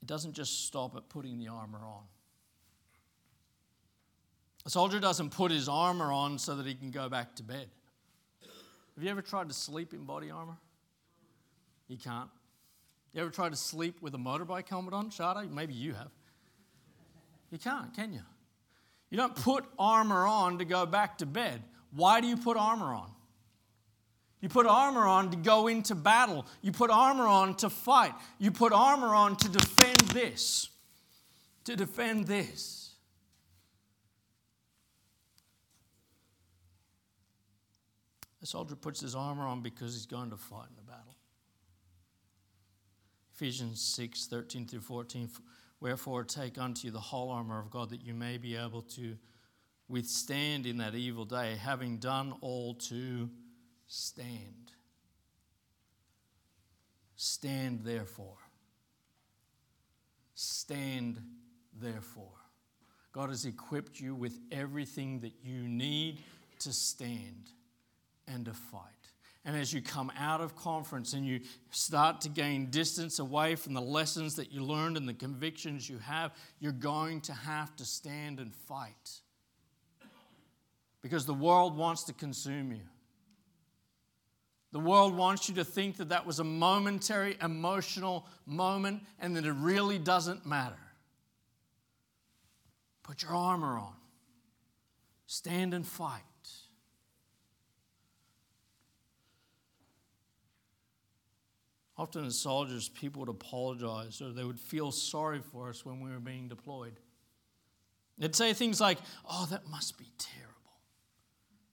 It 0.02 0.06
doesn't 0.06 0.32
just 0.32 0.66
stop 0.66 0.96
at 0.96 1.08
putting 1.08 1.38
the 1.38 1.48
armor 1.48 1.80
on. 1.84 2.02
A 4.66 4.70
soldier 4.70 5.00
doesn't 5.00 5.30
put 5.30 5.50
his 5.50 5.68
armor 5.68 6.12
on 6.12 6.38
so 6.38 6.56
that 6.56 6.66
he 6.66 6.74
can 6.74 6.90
go 6.90 7.08
back 7.08 7.34
to 7.36 7.42
bed. 7.42 7.68
Have 8.94 9.04
you 9.04 9.10
ever 9.10 9.22
tried 9.22 9.48
to 9.48 9.54
sleep 9.54 9.94
in 9.94 10.04
body 10.04 10.30
armor? 10.30 10.56
You 11.86 11.96
can't. 11.96 12.28
You 13.12 13.22
ever 13.22 13.30
tried 13.30 13.50
to 13.50 13.56
sleep 13.56 14.02
with 14.02 14.14
a 14.14 14.18
motorbike 14.18 14.68
helmet 14.68 14.92
on, 14.92 15.10
Shada? 15.10 15.50
Maybe 15.50 15.72
you 15.72 15.94
have. 15.94 16.10
You 17.50 17.58
can't, 17.58 17.94
can 17.94 18.12
you? 18.12 18.20
You 19.10 19.16
don't 19.16 19.34
put 19.34 19.64
armor 19.78 20.26
on 20.26 20.58
to 20.58 20.64
go 20.64 20.84
back 20.84 21.18
to 21.18 21.26
bed. 21.26 21.62
Why 21.94 22.20
do 22.20 22.26
you 22.26 22.36
put 22.36 22.56
armor 22.56 22.92
on? 22.92 23.10
You 24.40 24.48
put 24.48 24.66
armor 24.66 25.06
on 25.06 25.30
to 25.30 25.36
go 25.36 25.66
into 25.66 25.94
battle. 25.94 26.46
You 26.62 26.70
put 26.70 26.90
armor 26.90 27.26
on 27.26 27.56
to 27.56 27.70
fight. 27.70 28.12
You 28.38 28.52
put 28.52 28.72
armor 28.72 29.14
on 29.14 29.36
to 29.36 29.48
defend 29.48 29.98
this. 30.12 30.68
To 31.64 31.74
defend 31.74 32.26
this. 32.26 32.94
A 38.40 38.46
soldier 38.46 38.76
puts 38.76 39.00
his 39.00 39.16
armor 39.16 39.44
on 39.44 39.62
because 39.62 39.94
he's 39.94 40.06
going 40.06 40.30
to 40.30 40.36
fight 40.36 40.66
in 40.70 40.76
the 40.76 40.82
battle. 40.82 41.16
Ephesians 43.34 43.80
6 43.80 44.26
13 44.26 44.66
through 44.66 44.80
14. 44.80 45.28
Wherefore, 45.80 46.24
take 46.24 46.58
unto 46.58 46.86
you 46.86 46.92
the 46.92 47.00
whole 47.00 47.30
armor 47.30 47.58
of 47.58 47.70
God 47.70 47.90
that 47.90 48.02
you 48.02 48.14
may 48.14 48.36
be 48.36 48.56
able 48.56 48.82
to 48.82 49.16
withstand 49.88 50.66
in 50.66 50.78
that 50.78 50.94
evil 50.94 51.24
day, 51.24 51.56
having 51.56 51.98
done 51.98 52.34
all 52.40 52.74
to 52.74 53.30
stand. 53.88 54.72
Stand 57.16 57.80
therefore. 57.82 58.36
Stand 60.34 61.20
therefore. 61.80 62.26
God 63.12 63.30
has 63.30 63.44
equipped 63.44 63.98
you 63.98 64.14
with 64.14 64.38
everything 64.52 65.18
that 65.20 65.32
you 65.42 65.66
need 65.66 66.22
to 66.60 66.72
stand 66.72 67.50
and 68.28 68.44
to 68.44 68.52
fight. 68.52 68.82
And 69.44 69.56
as 69.56 69.72
you 69.72 69.80
come 69.80 70.12
out 70.18 70.40
of 70.40 70.54
conference 70.54 71.14
and 71.14 71.26
you 71.26 71.40
start 71.70 72.20
to 72.20 72.28
gain 72.28 72.66
distance 72.66 73.18
away 73.18 73.54
from 73.54 73.72
the 73.72 73.80
lessons 73.80 74.36
that 74.36 74.52
you 74.52 74.62
learned 74.62 74.96
and 74.96 75.08
the 75.08 75.14
convictions 75.14 75.88
you 75.88 75.98
have, 75.98 76.32
you're 76.60 76.70
going 76.70 77.22
to 77.22 77.32
have 77.32 77.74
to 77.76 77.84
stand 77.84 78.40
and 78.40 78.54
fight. 78.54 79.20
Because 81.00 81.24
the 81.24 81.34
world 81.34 81.76
wants 81.76 82.04
to 82.04 82.12
consume 82.12 82.72
you. 82.72 82.82
The 84.70 84.80
world 84.80 85.16
wants 85.16 85.48
you 85.48 85.54
to 85.56 85.64
think 85.64 85.96
that 85.96 86.10
that 86.10 86.26
was 86.26 86.40
a 86.40 86.44
momentary 86.44 87.36
emotional 87.40 88.26
moment 88.44 89.02
and 89.18 89.36
that 89.36 89.46
it 89.46 89.52
really 89.52 89.98
doesn't 89.98 90.44
matter. 90.44 90.76
Put 93.02 93.22
your 93.22 93.34
armor 93.34 93.78
on. 93.78 93.94
Stand 95.26 95.72
and 95.72 95.86
fight. 95.86 96.22
Often, 101.96 102.26
as 102.26 102.38
soldiers, 102.38 102.88
people 102.88 103.20
would 103.20 103.28
apologize 103.28 104.22
or 104.22 104.32
they 104.32 104.44
would 104.44 104.60
feel 104.60 104.92
sorry 104.92 105.40
for 105.40 105.68
us 105.68 105.84
when 105.84 106.00
we 106.00 106.10
were 106.10 106.20
being 106.20 106.46
deployed. 106.46 107.00
They'd 108.18 108.36
say 108.36 108.52
things 108.52 108.80
like, 108.80 108.98
Oh, 109.28 109.46
that 109.50 109.68
must 109.68 109.98
be 109.98 110.06
terrible. 110.18 110.57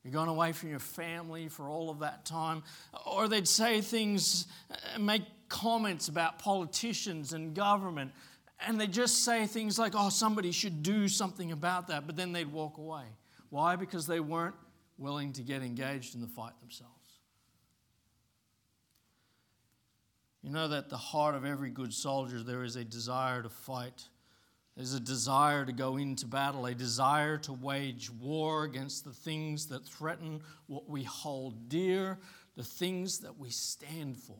You're 0.05 0.13
gone 0.13 0.27
away 0.27 0.51
from 0.51 0.69
your 0.69 0.79
family 0.79 1.47
for 1.47 1.67
all 1.67 1.89
of 1.89 1.99
that 1.99 2.25
time. 2.25 2.61
Or 3.07 3.27
they'd 3.27 3.47
say 3.47 3.81
things, 3.81 4.45
uh, 4.69 4.99
make 4.99 5.23
comments 5.49 6.09
about 6.09 6.37
politicians 6.37 7.33
and 7.33 7.55
government. 7.55 8.11
And 8.67 8.79
they 8.79 8.85
just 8.85 9.25
say 9.25 9.47
things 9.47 9.79
like, 9.79 9.93
oh, 9.95 10.09
somebody 10.09 10.51
should 10.51 10.83
do 10.83 11.07
something 11.07 11.51
about 11.51 11.87
that. 11.87 12.05
But 12.05 12.15
then 12.15 12.33
they'd 12.33 12.51
walk 12.51 12.77
away. 12.77 13.05
Why? 13.49 13.77
Because 13.77 14.05
they 14.05 14.19
weren't 14.19 14.53
willing 14.99 15.33
to 15.33 15.41
get 15.41 15.63
engaged 15.63 16.13
in 16.13 16.21
the 16.21 16.27
fight 16.27 16.53
themselves. 16.61 16.93
You 20.43 20.51
know 20.51 20.67
that 20.67 20.91
the 20.91 20.97
heart 20.97 21.33
of 21.33 21.45
every 21.45 21.71
good 21.71 21.91
soldier, 21.91 22.43
there 22.43 22.63
is 22.63 22.75
a 22.75 22.83
desire 22.83 23.41
to 23.41 23.49
fight. 23.49 24.03
There's 24.75 24.93
a 24.93 24.99
desire 24.99 25.65
to 25.65 25.71
go 25.71 25.95
into 25.95 26.27
battle, 26.27 26.65
a 26.65 26.75
desire 26.75 27.37
to 27.39 27.53
wage 27.53 28.11
war 28.11 28.65
against 28.65 29.05
the 29.05 29.13
things 29.13 29.67
that 29.67 29.85
threaten 29.85 30.41
what 30.67 30.89
we 30.89 31.03
hold 31.03 31.69
dear, 31.69 32.19
the 32.57 32.63
things 32.63 33.19
that 33.19 33.37
we 33.37 33.49
stand 33.49 34.17
for. 34.17 34.35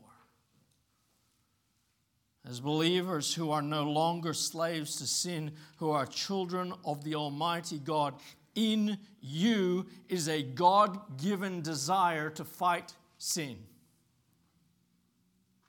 As 2.48 2.60
believers 2.60 3.34
who 3.34 3.50
are 3.50 3.62
no 3.62 3.84
longer 3.84 4.34
slaves 4.34 4.98
to 4.98 5.08
sin, 5.08 5.52
who 5.78 5.90
are 5.90 6.06
children 6.06 6.74
of 6.84 7.04
the 7.04 7.16
Almighty 7.16 7.80
God, 7.80 8.16
in 8.56 8.98
you 9.22 9.86
is 10.10 10.28
a 10.28 10.44
God 10.44 11.18
given 11.22 11.62
desire 11.62 12.30
to 12.32 12.44
fight 12.44 12.94
sin. 13.18 13.58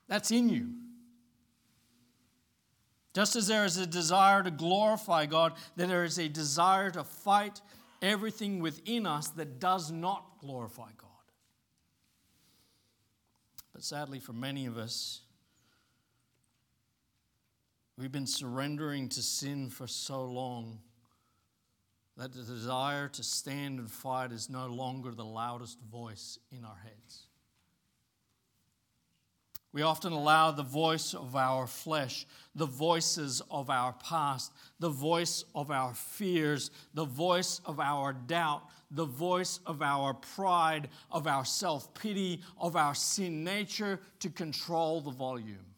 That's 0.07 0.31
in 0.31 0.49
you. 0.49 0.69
Just 3.17 3.35
as 3.35 3.47
there 3.47 3.65
is 3.65 3.77
a 3.77 3.87
desire 3.87 4.43
to 4.43 4.51
glorify 4.51 5.25
God, 5.25 5.53
that 5.75 5.87
there 5.87 6.03
is 6.03 6.19
a 6.19 6.27
desire 6.27 6.91
to 6.91 7.03
fight 7.03 7.61
everything 7.99 8.59
within 8.59 9.07
us 9.07 9.29
that 9.29 9.59
does 9.59 9.91
not 9.91 10.23
glorify 10.39 10.89
God. 10.99 11.09
But 13.73 13.83
sadly, 13.83 14.19
for 14.19 14.33
many 14.33 14.67
of 14.67 14.77
us, 14.77 15.21
we've 17.97 18.11
been 18.11 18.27
surrendering 18.27 19.09
to 19.09 19.23
sin 19.23 19.71
for 19.71 19.87
so 19.87 20.23
long 20.23 20.77
that 22.17 22.33
the 22.33 22.43
desire 22.43 23.07
to 23.07 23.23
stand 23.23 23.79
and 23.79 23.89
fight 23.89 24.31
is 24.31 24.47
no 24.47 24.67
longer 24.67 25.09
the 25.09 25.25
loudest 25.25 25.79
voice 25.91 26.37
in 26.51 26.63
our 26.63 26.77
heads. 26.83 27.26
We 29.77 29.83
often 29.83 30.11
allow 30.11 30.49
the 30.49 30.63
voice 30.63 31.13
of 31.13 31.35
our 31.35 31.67
flesh, 31.67 32.25
the 32.55 32.65
voices 32.65 33.43
of 33.51 33.69
our 33.69 33.93
past, 33.93 34.51
the 34.79 34.89
voice 34.89 35.45
of 35.53 35.69
our 35.69 35.93
fears, 35.93 36.71
the 36.95 37.05
voice 37.05 37.61
of 37.63 37.79
our 37.79 38.11
doubt, 38.11 38.63
the 38.89 39.05
voice 39.05 39.59
of 39.67 39.83
our 39.83 40.15
pride, 40.15 40.89
of 41.11 41.27
our 41.27 41.45
self 41.45 41.93
pity, 41.93 42.41
of 42.59 42.75
our 42.75 42.95
sin 42.95 43.43
nature 43.43 43.99
to 44.21 44.31
control 44.31 44.99
the 44.99 45.11
volume. 45.11 45.75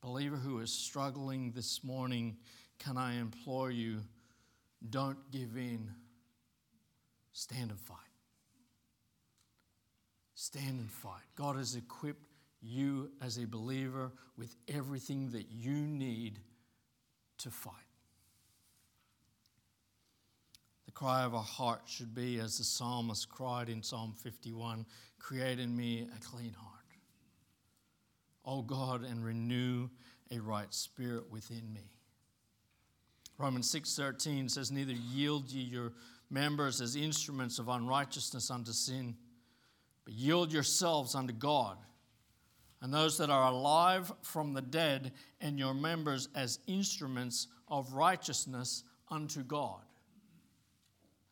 Believer 0.00 0.36
who 0.36 0.60
is 0.60 0.72
struggling 0.72 1.50
this 1.50 1.82
morning, 1.82 2.36
can 2.78 2.96
I 2.96 3.18
implore 3.18 3.72
you, 3.72 4.04
don't 4.90 5.18
give 5.32 5.56
in. 5.56 5.90
Stand 7.32 7.72
and 7.72 7.80
fight. 7.80 8.07
Stand 10.40 10.78
and 10.78 10.88
fight. 10.88 11.24
God 11.34 11.56
has 11.56 11.74
equipped 11.74 12.28
you 12.62 13.10
as 13.20 13.38
a 13.38 13.44
believer 13.44 14.12
with 14.36 14.54
everything 14.68 15.32
that 15.32 15.46
you 15.50 15.72
need 15.72 16.38
to 17.38 17.50
fight. 17.50 17.72
The 20.86 20.92
cry 20.92 21.24
of 21.24 21.34
our 21.34 21.42
heart 21.42 21.82
should 21.86 22.14
be, 22.14 22.38
as 22.38 22.56
the 22.56 22.62
psalmist 22.62 23.28
cried 23.28 23.68
in 23.68 23.82
Psalm 23.82 24.14
51 24.16 24.86
Create 25.18 25.58
in 25.58 25.76
me 25.76 26.06
a 26.16 26.20
clean 26.20 26.52
heart. 26.52 26.84
O 28.44 28.62
God, 28.62 29.02
and 29.02 29.24
renew 29.24 29.88
a 30.30 30.38
right 30.38 30.72
spirit 30.72 31.28
within 31.32 31.72
me. 31.72 31.90
Romans 33.38 33.68
6:13 33.74 34.48
says 34.48 34.70
neither 34.70 34.92
yield 34.92 35.50
ye 35.50 35.64
your 35.64 35.94
members 36.30 36.80
as 36.80 36.94
instruments 36.94 37.58
of 37.58 37.66
unrighteousness 37.66 38.52
unto 38.52 38.70
sin 38.70 39.16
but 40.08 40.14
yield 40.14 40.54
yourselves 40.54 41.14
unto 41.14 41.34
God 41.34 41.76
and 42.80 42.94
those 42.94 43.18
that 43.18 43.28
are 43.28 43.52
alive 43.52 44.10
from 44.22 44.54
the 44.54 44.62
dead 44.62 45.12
and 45.38 45.58
your 45.58 45.74
members 45.74 46.30
as 46.34 46.60
instruments 46.66 47.46
of 47.68 47.92
righteousness 47.92 48.84
unto 49.10 49.42
God. 49.42 49.82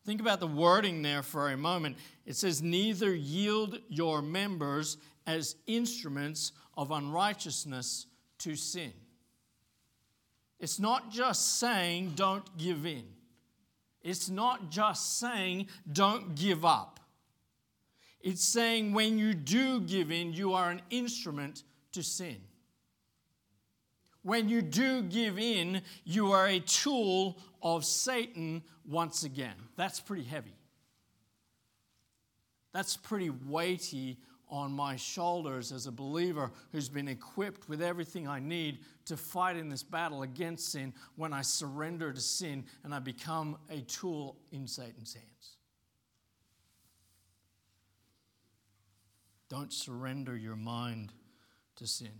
Think 0.05 0.21
about 0.21 0.39
the 0.39 0.45
wording 0.45 1.01
there 1.01 1.23
for 1.23 1.49
a 1.49 1.57
moment. 1.57 1.97
It 2.27 2.35
says, 2.35 2.61
Neither 2.61 3.15
yield 3.15 3.79
your 3.89 4.21
members 4.21 4.97
as 5.25 5.55
instruments 5.65 6.51
of 6.77 6.91
unrighteousness 6.91 8.05
to 8.39 8.55
sin. 8.55 8.93
It's 10.59 10.79
not 10.79 11.11
just 11.11 11.59
saying 11.59 12.11
don't 12.15 12.45
give 12.59 12.85
in. 12.85 13.05
It's 14.03 14.29
not 14.29 14.69
just 14.69 15.17
saying 15.17 15.65
don't 15.91 16.35
give 16.35 16.63
up. 16.63 16.99
It's 18.21 18.43
saying 18.43 18.93
when 18.93 19.17
you 19.17 19.33
do 19.33 19.81
give 19.81 20.11
in, 20.11 20.33
you 20.33 20.53
are 20.53 20.69
an 20.69 20.81
instrument 20.89 21.63
to 21.93 22.03
sin. 22.03 22.37
When 24.23 24.49
you 24.49 24.61
do 24.61 25.03
give 25.03 25.39
in, 25.39 25.81
you 26.03 26.31
are 26.31 26.47
a 26.47 26.59
tool 26.59 27.37
of 27.61 27.85
Satan 27.85 28.61
once 28.85 29.23
again. 29.23 29.55
That's 29.77 29.99
pretty 29.99 30.23
heavy. 30.23 30.55
That's 32.73 32.97
pretty 32.97 33.29
weighty 33.29 34.17
on 34.49 34.71
my 34.71 34.95
shoulders 34.95 35.71
as 35.71 35.87
a 35.87 35.91
believer 35.91 36.51
who's 36.71 36.89
been 36.89 37.07
equipped 37.07 37.67
with 37.67 37.81
everything 37.81 38.27
I 38.27 38.39
need 38.39 38.79
to 39.05 39.17
fight 39.17 39.57
in 39.57 39.69
this 39.69 39.83
battle 39.83 40.23
against 40.23 40.71
sin 40.71 40.93
when 41.15 41.33
I 41.33 41.41
surrender 41.41 42.13
to 42.13 42.21
sin 42.21 42.65
and 42.83 42.93
I 42.93 42.99
become 42.99 43.57
a 43.69 43.81
tool 43.81 44.37
in 44.51 44.67
Satan's 44.67 45.13
hands. 45.13 45.56
Don't 49.49 49.71
surrender 49.71 50.35
your 50.35 50.55
mind 50.55 51.13
to 51.77 51.87
sin. 51.87 52.11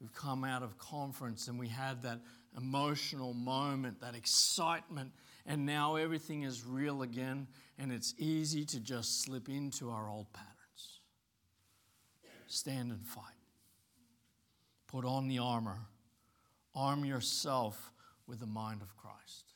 We've 0.00 0.14
come 0.14 0.44
out 0.44 0.62
of 0.62 0.78
conference 0.78 1.48
and 1.48 1.58
we 1.58 1.68
had 1.68 2.02
that 2.02 2.20
emotional 2.56 3.34
moment, 3.34 4.00
that 4.00 4.14
excitement, 4.14 5.12
and 5.46 5.66
now 5.66 5.96
everything 5.96 6.42
is 6.42 6.64
real 6.64 7.02
again, 7.02 7.46
and 7.78 7.92
it's 7.92 8.14
easy 8.18 8.64
to 8.64 8.80
just 8.80 9.22
slip 9.22 9.48
into 9.48 9.90
our 9.90 10.08
old 10.08 10.32
patterns. 10.32 11.00
Stand 12.46 12.90
and 12.90 13.06
fight. 13.06 13.24
Put 14.88 15.04
on 15.04 15.28
the 15.28 15.38
armor. 15.38 15.78
Arm 16.74 17.04
yourself 17.04 17.92
with 18.26 18.40
the 18.40 18.46
mind 18.46 18.82
of 18.82 18.96
Christ. 18.96 19.49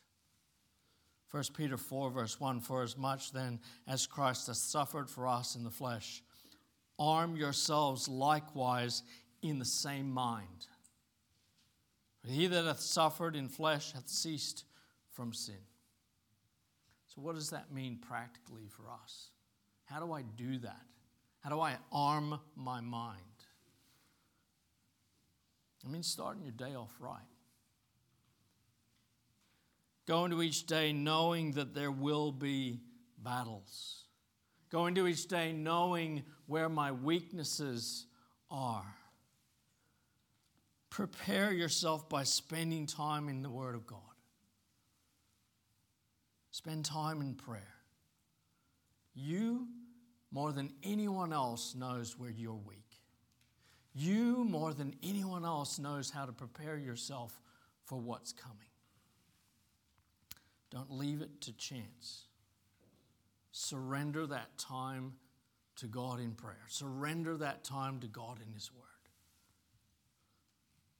1 1.34 1.42
Peter 1.56 1.76
4, 1.76 2.10
verse 2.10 2.38
1 2.38 2.60
For 2.60 2.84
as 2.84 2.96
much 2.96 3.32
then 3.32 3.58
as 3.88 4.06
Christ 4.06 4.46
has 4.46 4.62
suffered 4.62 5.10
for 5.10 5.26
us 5.26 5.56
in 5.56 5.64
the 5.64 5.70
flesh, 5.70 6.22
arm 6.96 7.34
yourselves 7.34 8.06
likewise 8.06 9.02
in 9.42 9.58
the 9.58 9.64
same 9.64 10.12
mind. 10.12 10.68
For 12.20 12.28
he 12.28 12.46
that 12.46 12.66
hath 12.66 12.78
suffered 12.78 13.34
in 13.34 13.48
flesh 13.48 13.94
hath 13.94 14.08
ceased 14.08 14.62
from 15.10 15.32
sin. 15.32 15.58
So, 17.08 17.20
what 17.20 17.34
does 17.34 17.50
that 17.50 17.72
mean 17.72 17.98
practically 17.98 18.68
for 18.68 18.84
us? 18.88 19.30
How 19.86 19.98
do 19.98 20.12
I 20.12 20.22
do 20.22 20.58
that? 20.58 20.82
How 21.40 21.50
do 21.50 21.60
I 21.60 21.78
arm 21.90 22.38
my 22.54 22.80
mind? 22.80 23.18
I 25.84 25.88
mean, 25.88 26.04
starting 26.04 26.44
your 26.44 26.52
day 26.52 26.76
off 26.76 26.94
right. 27.00 27.33
Go 30.06 30.24
into 30.24 30.42
each 30.42 30.66
day 30.66 30.92
knowing 30.92 31.52
that 31.52 31.74
there 31.74 31.90
will 31.90 32.30
be 32.30 32.80
battles. 33.18 34.04
Go 34.70 34.86
into 34.86 35.06
each 35.06 35.28
day 35.28 35.52
knowing 35.52 36.24
where 36.46 36.68
my 36.68 36.92
weaknesses 36.92 38.06
are. 38.50 38.94
Prepare 40.90 41.52
yourself 41.52 42.08
by 42.08 42.22
spending 42.22 42.86
time 42.86 43.28
in 43.28 43.42
the 43.42 43.50
Word 43.50 43.74
of 43.74 43.86
God. 43.86 44.00
Spend 46.50 46.84
time 46.84 47.20
in 47.20 47.34
prayer. 47.34 47.74
You, 49.14 49.66
more 50.30 50.52
than 50.52 50.72
anyone 50.82 51.32
else, 51.32 51.74
knows 51.74 52.18
where 52.18 52.30
you're 52.30 52.52
weak. 52.54 53.00
You, 53.92 54.44
more 54.44 54.74
than 54.74 54.94
anyone 55.02 55.44
else, 55.44 55.78
knows 55.78 56.10
how 56.10 56.26
to 56.26 56.32
prepare 56.32 56.76
yourself 56.76 57.40
for 57.86 57.98
what's 57.98 58.32
coming. 58.32 58.58
Don't 60.74 60.90
leave 60.90 61.22
it 61.22 61.40
to 61.42 61.52
chance. 61.52 62.24
Surrender 63.52 64.26
that 64.26 64.58
time 64.58 65.12
to 65.76 65.86
God 65.86 66.18
in 66.18 66.32
prayer. 66.32 66.64
Surrender 66.66 67.36
that 67.36 67.62
time 67.62 68.00
to 68.00 68.08
God 68.08 68.40
in 68.44 68.52
His 68.52 68.72
Word. 68.72 68.82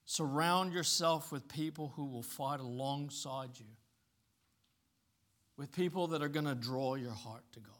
Surround 0.05 0.71
yourself 0.71 1.29
with 1.29 1.49
people 1.49 1.91
who 1.97 2.05
will 2.05 2.23
fight 2.23 2.61
alongside 2.61 3.49
you, 3.59 3.65
with 5.57 5.73
people 5.73 6.07
that 6.07 6.21
are 6.21 6.29
going 6.29 6.45
to 6.45 6.55
draw 6.55 6.95
your 6.95 7.11
heart 7.11 7.43
to 7.51 7.59
God. 7.59 7.73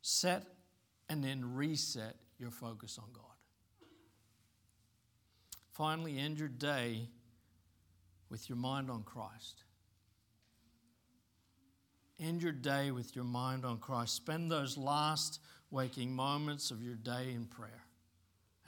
Set 0.00 0.44
and 1.08 1.24
then 1.24 1.56
reset 1.56 2.14
your 2.38 2.52
focus 2.52 2.98
on 2.98 3.08
God. 3.12 3.24
Finally, 5.72 6.18
end 6.18 6.38
your 6.38 6.48
day 6.48 7.08
with 8.30 8.48
your 8.48 8.58
mind 8.58 8.90
on 8.90 9.02
Christ. 9.02 9.64
End 12.20 12.42
your 12.42 12.52
day 12.52 12.90
with 12.90 13.14
your 13.14 13.24
mind 13.24 13.64
on 13.64 13.78
Christ. 13.78 14.14
Spend 14.14 14.50
those 14.50 14.76
last 14.76 15.40
waking 15.70 16.14
moments 16.14 16.70
of 16.70 16.82
your 16.82 16.96
day 16.96 17.32
in 17.34 17.44
prayer. 17.46 17.84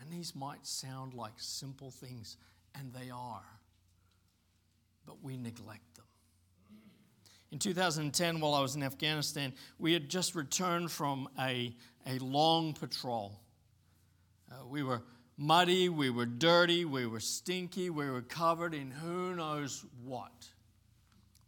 And 0.00 0.10
these 0.10 0.34
might 0.34 0.66
sound 0.66 1.14
like 1.14 1.32
simple 1.36 1.90
things, 1.90 2.36
and 2.74 2.92
they 2.92 3.10
are, 3.10 3.44
but 5.04 5.22
we 5.22 5.36
neglect 5.36 5.96
them. 5.96 6.04
In 7.50 7.58
2010, 7.58 8.40
while 8.40 8.54
I 8.54 8.60
was 8.60 8.76
in 8.76 8.82
Afghanistan, 8.82 9.52
we 9.78 9.92
had 9.92 10.08
just 10.08 10.36
returned 10.36 10.90
from 10.90 11.28
a, 11.38 11.74
a 12.06 12.18
long 12.20 12.72
patrol. 12.72 13.40
Uh, 14.50 14.66
we 14.66 14.84
were 14.84 15.02
muddy, 15.40 15.88
we 15.88 16.10
were 16.10 16.26
dirty, 16.26 16.84
we 16.84 17.06
were 17.06 17.18
stinky, 17.18 17.88
we 17.88 18.10
were 18.10 18.20
covered 18.20 18.74
in 18.74 18.90
who 18.90 19.34
knows 19.34 19.86
what. 20.04 20.46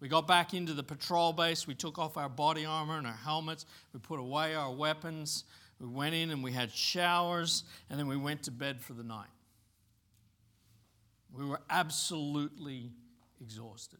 We 0.00 0.08
got 0.08 0.26
back 0.26 0.54
into 0.54 0.72
the 0.72 0.82
patrol 0.82 1.34
base, 1.34 1.66
we 1.66 1.74
took 1.74 1.98
off 1.98 2.16
our 2.16 2.30
body 2.30 2.64
armor 2.64 2.96
and 2.96 3.06
our 3.06 3.12
helmets, 3.12 3.66
we 3.92 4.00
put 4.00 4.18
away 4.18 4.54
our 4.54 4.72
weapons, 4.72 5.44
we 5.78 5.86
went 5.86 6.14
in 6.14 6.30
and 6.30 6.42
we 6.42 6.52
had 6.52 6.72
showers, 6.72 7.64
and 7.90 7.98
then 7.98 8.06
we 8.06 8.16
went 8.16 8.44
to 8.44 8.50
bed 8.50 8.80
for 8.80 8.94
the 8.94 9.04
night. 9.04 9.28
We 11.30 11.44
were 11.44 11.60
absolutely 11.68 12.92
exhausted. 13.42 13.98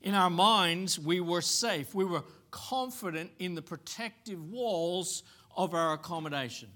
In 0.00 0.14
our 0.14 0.30
minds, 0.30 0.98
we 0.98 1.20
were 1.20 1.42
safe. 1.42 1.94
We 1.94 2.04
were 2.06 2.24
confident 2.50 3.30
in 3.38 3.54
the 3.54 3.62
protective 3.62 4.42
walls 4.50 5.22
of 5.54 5.74
our 5.74 5.92
accommodation. 5.92 6.70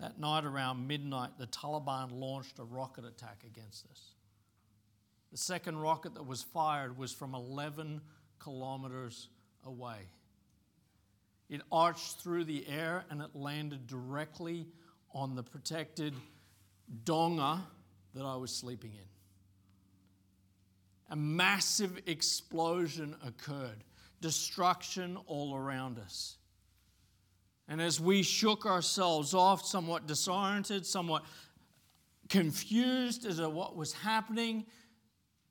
That 0.00 0.18
night 0.18 0.44
around 0.44 0.86
midnight, 0.86 1.30
the 1.38 1.46
Taliban 1.46 2.10
launched 2.12 2.58
a 2.58 2.64
rocket 2.64 3.04
attack 3.04 3.44
against 3.46 3.86
us. 3.90 4.14
The 5.30 5.38
second 5.38 5.78
rocket 5.78 6.14
that 6.14 6.26
was 6.26 6.42
fired 6.42 6.98
was 6.98 7.12
from 7.12 7.34
11 7.34 8.00
kilometers 8.38 9.28
away. 9.64 9.98
It 11.48 11.62
arched 11.70 12.20
through 12.20 12.44
the 12.44 12.66
air 12.68 13.04
and 13.10 13.20
it 13.20 13.34
landed 13.34 13.86
directly 13.86 14.66
on 15.12 15.36
the 15.36 15.42
protected 15.42 16.14
donga 17.04 17.62
that 18.14 18.24
I 18.24 18.36
was 18.36 18.54
sleeping 18.54 18.92
in 18.92 19.08
a 21.10 21.16
massive 21.16 22.00
explosion 22.06 23.14
occurred, 23.24 23.84
destruction 24.20 25.16
all 25.26 25.54
around 25.54 25.98
us. 25.98 26.38
And 27.68 27.80
as 27.80 28.00
we 28.00 28.22
shook 28.22 28.66
ourselves 28.66 29.32
off, 29.32 29.64
somewhat 29.64 30.06
disoriented, 30.06 30.84
somewhat 30.84 31.24
confused 32.28 33.24
as 33.24 33.36
to 33.36 33.48
what 33.48 33.76
was 33.76 33.92
happening, 33.92 34.66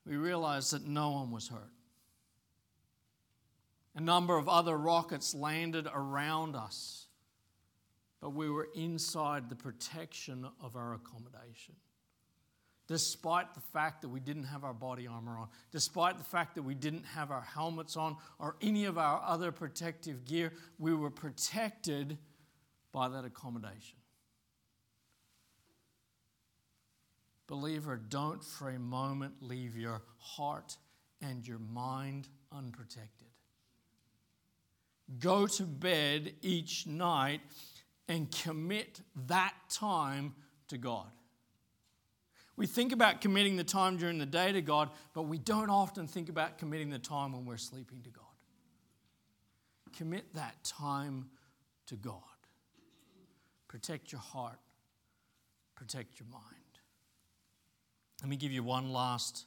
we 0.06 0.16
realized 0.16 0.74
that 0.74 0.86
no 0.86 1.12
one 1.12 1.32
was 1.32 1.48
hurt. 1.48 1.72
A 3.96 4.02
number 4.02 4.38
of 4.38 4.50
other 4.50 4.78
rockets 4.78 5.34
landed 5.34 5.88
around 5.94 6.56
us, 6.56 7.08
but 8.22 8.32
we 8.32 8.50
were 8.50 8.70
inside 8.76 9.50
the 9.50 9.56
protection 9.56 10.48
of 10.62 10.76
our 10.76 10.94
accommodation 10.96 11.76
despite 12.94 13.56
the 13.56 13.60
fact 13.60 14.04
that 14.04 14.10
we 14.10 14.20
didn't 14.20 14.44
have 14.44 14.64
our 14.64 14.74
body 14.74 15.08
armor 15.08 15.36
on, 15.36 15.48
despite 15.72 16.20
the 16.20 16.24
fact 16.24 16.54
that 16.54 16.62
we 16.62 16.76
didn't 16.76 17.04
have 17.04 17.32
our 17.32 17.42
helmets 17.42 17.98
on 17.98 18.16
or 18.38 18.56
any 18.62 18.86
of 18.86 19.00
our 19.00 19.20
other 19.26 19.52
protective 19.52 20.26
gear, 20.26 20.54
we 20.78 20.94
were 20.94 21.10
protected 21.10 22.20
by 22.92 23.10
that 23.10 23.26
accommodation. 23.26 23.98
Believer, 27.48 27.98
don't 27.98 28.44
for 28.44 28.70
a 28.70 28.78
moment 28.78 29.34
leave 29.42 29.76
your 29.76 30.04
heart 30.20 30.78
and 31.20 31.48
your 31.48 31.58
mind 31.58 32.28
unprotected. 32.52 33.30
Go 35.18 35.48
to 35.48 35.64
bed 35.64 36.32
each 36.44 36.86
night 36.86 37.42
and 38.08 38.30
commit 38.30 39.02
that 39.26 39.56
time 39.72 40.36
to 40.68 40.78
God. 40.78 41.10
We 42.56 42.68
think 42.68 42.92
about 42.92 43.20
committing 43.20 43.56
the 43.56 43.64
time 43.64 43.98
during 43.98 44.20
the 44.20 44.26
day 44.26 44.52
to 44.52 44.62
God, 44.62 44.90
but 45.14 45.24
we 45.24 45.40
don't 45.40 45.70
often 45.70 46.08
think 46.08 46.30
about 46.30 46.58
committing 46.58 46.90
the 46.90 47.00
time 47.00 47.34
when 47.34 47.46
we're 47.46 47.58
sleeping 47.58 48.02
to 48.04 48.10
God. 48.10 48.24
Commit 49.98 50.34
that 50.36 50.64
time 50.64 51.30
to 51.88 51.96
God. 51.96 52.20
Protect 53.68 54.12
your 54.12 54.22
heart, 54.22 54.60
protect 55.76 56.20
your 56.20 56.28
mind. 56.32 56.44
Let 58.22 58.30
me 58.30 58.36
give 58.36 58.52
you 58.52 58.64
one 58.64 58.92
last 58.94 59.46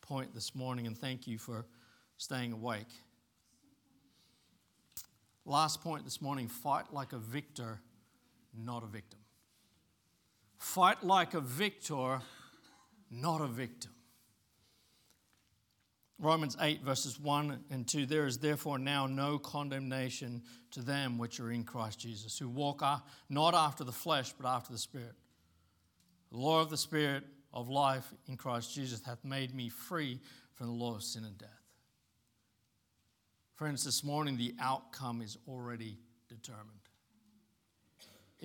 point 0.00 0.32
this 0.34 0.54
morning, 0.54 0.86
and 0.86 0.96
thank 0.96 1.26
you 1.26 1.38
for 1.38 1.66
staying 2.16 2.52
awake. 2.52 2.86
Last 5.44 5.82
point 5.82 6.04
this 6.04 6.22
morning 6.22 6.48
fight 6.48 6.92
like 6.92 7.12
a 7.12 7.18
victor, 7.18 7.80
not 8.56 8.82
a 8.82 8.86
victim. 8.86 9.20
Fight 10.58 11.04
like 11.04 11.34
a 11.34 11.40
victor, 11.40 12.20
not 13.10 13.40
a 13.40 13.46
victim. 13.46 13.92
Romans 16.18 16.56
8, 16.58 16.82
verses 16.82 17.20
1 17.20 17.64
and 17.70 17.86
2 17.86 18.06
There 18.06 18.26
is 18.26 18.38
therefore 18.38 18.78
now 18.78 19.06
no 19.06 19.38
condemnation 19.38 20.42
to 20.70 20.80
them 20.80 21.18
which 21.18 21.40
are 21.40 21.50
in 21.50 21.64
Christ 21.64 22.00
Jesus, 22.00 22.38
who 22.38 22.48
walk 22.48 22.82
not 23.28 23.54
after 23.54 23.84
the 23.84 23.92
flesh, 23.92 24.32
but 24.32 24.48
after 24.48 24.72
the 24.72 24.78
Spirit. 24.78 25.14
The 26.30 26.38
law 26.38 26.62
of 26.62 26.70
the 26.70 26.78
Spirit 26.78 27.24
of 27.52 27.68
life 27.68 28.12
in 28.28 28.36
Christ 28.36 28.74
Jesus 28.74 29.02
hath 29.04 29.24
made 29.24 29.54
me 29.54 29.68
free 29.68 30.20
from 30.54 30.66
the 30.66 30.72
law 30.72 30.94
of 30.94 31.02
sin 31.02 31.24
and 31.24 31.36
death. 31.36 31.50
Friends, 33.54 33.84
this 33.84 34.02
morning 34.02 34.36
the 34.36 34.54
outcome 34.60 35.20
is 35.20 35.36
already 35.46 35.98
determined. 36.28 36.75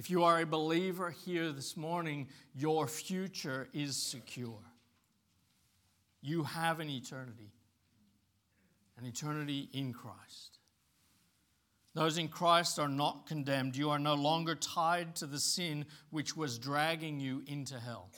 If 0.02 0.10
you 0.10 0.24
are 0.24 0.42
a 0.42 0.48
believer 0.48 1.12
here 1.12 1.52
this 1.52 1.78
morning, 1.78 2.28
your 2.56 2.88
future 2.88 3.68
is 3.72 3.96
secure. 3.96 4.64
You 6.24 6.42
have 6.42 6.80
an 6.80 6.90
eternity, 6.90 7.52
an 8.98 9.06
eternity 9.06 9.70
in 9.74 9.94
Christ. 9.94 10.58
Those 11.94 12.18
in 12.18 12.30
Christ 12.30 12.80
are 12.80 12.88
not 12.88 13.28
condemned. 13.28 13.78
You 13.78 13.92
are 13.92 14.00
no 14.00 14.16
longer 14.16 14.56
tied 14.56 15.16
to 15.18 15.28
the 15.28 15.40
sin 15.40 15.86
which 16.10 16.36
was 16.36 16.58
dragging 16.58 17.20
you 17.20 17.44
into 17.46 17.80
hell. 17.80 18.10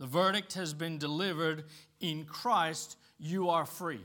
The 0.00 0.06
verdict 0.06 0.54
has 0.54 0.74
been 0.74 0.98
delivered. 0.98 1.66
In 2.00 2.24
Christ, 2.24 2.96
you 3.20 3.50
are 3.50 3.66
free. 3.66 4.04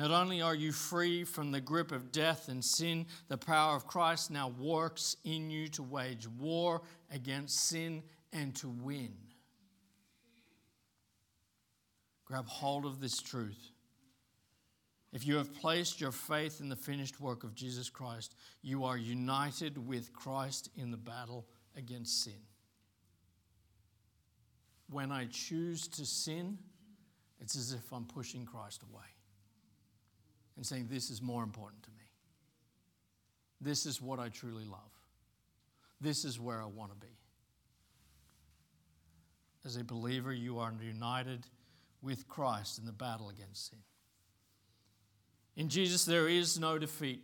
Not 0.00 0.12
only 0.12 0.40
are 0.40 0.54
you 0.54 0.72
free 0.72 1.24
from 1.24 1.52
the 1.52 1.60
grip 1.60 1.92
of 1.92 2.10
death 2.10 2.48
and 2.48 2.64
sin, 2.64 3.04
the 3.28 3.36
power 3.36 3.76
of 3.76 3.86
Christ 3.86 4.30
now 4.30 4.48
works 4.48 5.14
in 5.24 5.50
you 5.50 5.68
to 5.68 5.82
wage 5.82 6.26
war 6.26 6.80
against 7.10 7.68
sin 7.68 8.02
and 8.32 8.56
to 8.56 8.70
win. 8.70 9.12
Grab 12.24 12.48
hold 12.48 12.86
of 12.86 12.98
this 12.98 13.20
truth. 13.20 13.72
If 15.12 15.26
you 15.26 15.36
have 15.36 15.52
placed 15.52 16.00
your 16.00 16.12
faith 16.12 16.60
in 16.62 16.70
the 16.70 16.76
finished 16.76 17.20
work 17.20 17.44
of 17.44 17.54
Jesus 17.54 17.90
Christ, 17.90 18.36
you 18.62 18.84
are 18.84 18.96
united 18.96 19.86
with 19.86 20.14
Christ 20.14 20.70
in 20.76 20.90
the 20.90 20.96
battle 20.96 21.44
against 21.76 22.24
sin. 22.24 22.40
When 24.88 25.12
I 25.12 25.26
choose 25.26 25.88
to 25.88 26.06
sin, 26.06 26.56
it's 27.38 27.54
as 27.54 27.74
if 27.74 27.92
I'm 27.92 28.06
pushing 28.06 28.46
Christ 28.46 28.82
away 28.82 29.04
and 30.56 30.66
saying, 30.66 30.88
This 30.90 31.10
is 31.10 31.20
more 31.22 31.42
important 31.42 31.82
to 31.84 31.90
me. 31.90 31.96
This 33.60 33.86
is 33.86 34.00
what 34.00 34.18
I 34.18 34.28
truly 34.28 34.64
love. 34.64 34.80
This 36.00 36.24
is 36.24 36.40
where 36.40 36.62
I 36.62 36.66
want 36.66 36.92
to 36.92 36.96
be. 36.96 37.12
As 39.64 39.76
a 39.76 39.84
believer, 39.84 40.32
you 40.32 40.58
are 40.58 40.72
united 40.80 41.46
with 42.02 42.26
Christ 42.26 42.78
in 42.78 42.86
the 42.86 42.92
battle 42.92 43.28
against 43.28 43.70
sin. 43.70 43.78
In 45.56 45.68
Jesus, 45.68 46.06
there 46.06 46.28
is 46.28 46.58
no 46.58 46.78
defeat. 46.78 47.22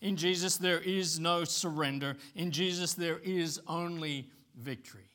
In 0.00 0.16
Jesus, 0.16 0.56
there 0.56 0.80
is 0.80 1.20
no 1.20 1.44
surrender. 1.44 2.16
In 2.34 2.50
Jesus, 2.50 2.94
there 2.94 3.18
is 3.18 3.60
only 3.68 4.28
victory. 4.56 5.10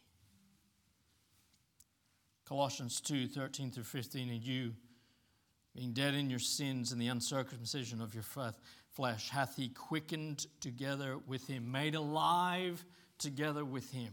Colossians 2.47 3.01
2 3.01 3.27
13 3.27 3.71
through 3.71 3.83
15, 3.83 4.29
and 4.29 4.41
you, 4.41 4.73
being 5.75 5.91
dead 5.91 6.13
in 6.13 6.29
your 6.29 6.39
sins 6.39 6.91
and 6.91 7.01
the 7.01 7.07
uncircumcision 7.07 8.01
of 8.01 8.13
your 8.13 8.23
flesh, 8.93 9.29
hath 9.29 9.57
he 9.57 9.67
quickened 9.69 10.47
together 10.61 11.17
with 11.27 11.45
him, 11.47 11.71
made 11.71 11.95
alive 11.95 12.85
together 13.17 13.65
with 13.65 13.91
him. 13.91 14.11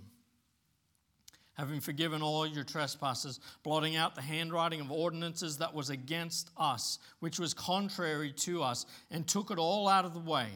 Having 1.55 1.81
forgiven 1.81 2.23
all 2.23 2.47
your 2.47 2.65
trespasses, 2.65 3.39
blotting 3.63 3.95
out 3.95 4.15
the 4.15 4.23
handwriting 4.23 4.81
of 4.81 4.91
ordinances 4.91 5.59
that 5.59 5.75
was 5.75 5.91
against 5.91 6.51
us, 6.57 6.99
which 7.21 7.39
was 7.39 7.55
contrary 7.55 8.33
to 8.33 8.63
us, 8.63 8.87
and 9.11 9.27
took 9.27 9.51
it 9.51 9.59
all 9.59 9.87
out 9.87 10.05
of 10.05 10.15
the 10.15 10.21
way, 10.21 10.49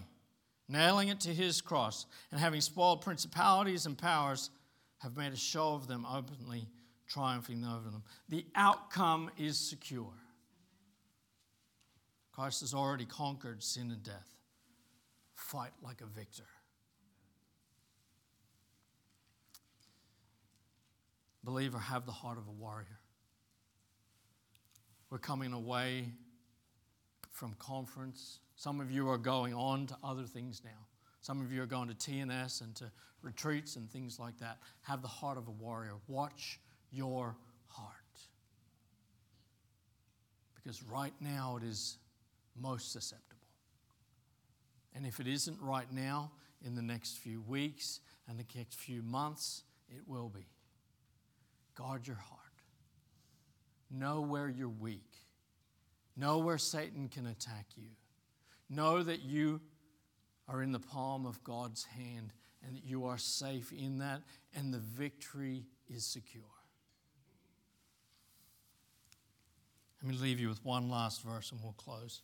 nailing 0.68 1.08
it 1.08 1.20
to 1.20 1.32
his 1.32 1.60
cross, 1.60 2.06
and 2.32 2.40
having 2.40 2.60
spoiled 2.60 3.02
principalities 3.02 3.86
and 3.86 3.96
powers, 3.96 4.50
have 4.98 5.16
made 5.16 5.32
a 5.32 5.36
show 5.36 5.74
of 5.74 5.86
them 5.86 6.06
openly 6.10 6.66
triumphing 7.06 7.64
over 7.64 7.90
them. 7.90 8.02
The 8.28 8.46
outcome 8.54 9.30
is 9.38 9.58
secure. 9.58 10.10
Christ 12.36 12.60
has 12.60 12.74
already 12.74 13.06
conquered 13.06 13.62
sin 13.62 13.90
and 13.90 14.02
death. 14.02 14.28
Fight 15.34 15.70
like 15.82 16.02
a 16.02 16.04
victor. 16.04 16.44
Believer, 21.42 21.78
have 21.78 22.04
the 22.04 22.12
heart 22.12 22.36
of 22.36 22.46
a 22.46 22.50
warrior. 22.50 23.00
We're 25.08 25.16
coming 25.16 25.54
away 25.54 26.10
from 27.30 27.54
conference. 27.58 28.40
Some 28.56 28.80
of 28.80 28.90
you 28.90 29.08
are 29.08 29.16
going 29.16 29.54
on 29.54 29.86
to 29.86 29.96
other 30.04 30.24
things 30.24 30.60
now. 30.62 30.86
Some 31.22 31.40
of 31.40 31.50
you 31.50 31.62
are 31.62 31.66
going 31.66 31.88
to 31.88 31.94
TNS 31.94 32.60
and 32.60 32.76
to 32.76 32.92
retreats 33.22 33.76
and 33.76 33.90
things 33.90 34.18
like 34.18 34.36
that. 34.40 34.58
Have 34.82 35.00
the 35.00 35.08
heart 35.08 35.38
of 35.38 35.48
a 35.48 35.52
warrior. 35.52 35.94
Watch 36.06 36.60
your 36.90 37.34
heart. 37.68 37.94
Because 40.54 40.82
right 40.82 41.14
now 41.18 41.56
it 41.56 41.66
is 41.66 41.96
most 42.60 42.92
susceptible. 42.92 43.36
And 44.94 45.06
if 45.06 45.20
it 45.20 45.26
isn't 45.26 45.60
right 45.60 45.92
now, 45.92 46.32
in 46.64 46.74
the 46.74 46.82
next 46.82 47.18
few 47.18 47.40
weeks 47.42 48.00
and 48.28 48.38
the 48.38 48.44
next 48.56 48.74
few 48.74 49.02
months, 49.02 49.62
it 49.88 50.02
will 50.06 50.28
be. 50.28 50.46
Guard 51.74 52.06
your 52.06 52.16
heart. 52.16 52.40
Know 53.90 54.20
where 54.20 54.48
you're 54.48 54.68
weak. 54.68 55.12
Know 56.16 56.38
where 56.38 56.58
Satan 56.58 57.08
can 57.08 57.26
attack 57.26 57.66
you. 57.76 57.90
Know 58.68 59.02
that 59.02 59.22
you 59.22 59.60
are 60.48 60.62
in 60.62 60.72
the 60.72 60.80
palm 60.80 61.26
of 61.26 61.42
God's 61.44 61.84
hand 61.84 62.32
and 62.66 62.76
that 62.76 62.84
you 62.84 63.04
are 63.04 63.18
safe 63.18 63.72
in 63.72 63.98
that, 63.98 64.22
and 64.56 64.74
the 64.74 64.78
victory 64.78 65.66
is 65.88 66.04
secure. 66.04 66.42
Let 70.02 70.10
me 70.10 70.18
leave 70.18 70.40
you 70.40 70.48
with 70.48 70.64
one 70.64 70.88
last 70.88 71.22
verse 71.22 71.52
and 71.52 71.60
we'll 71.62 71.74
close. 71.74 72.22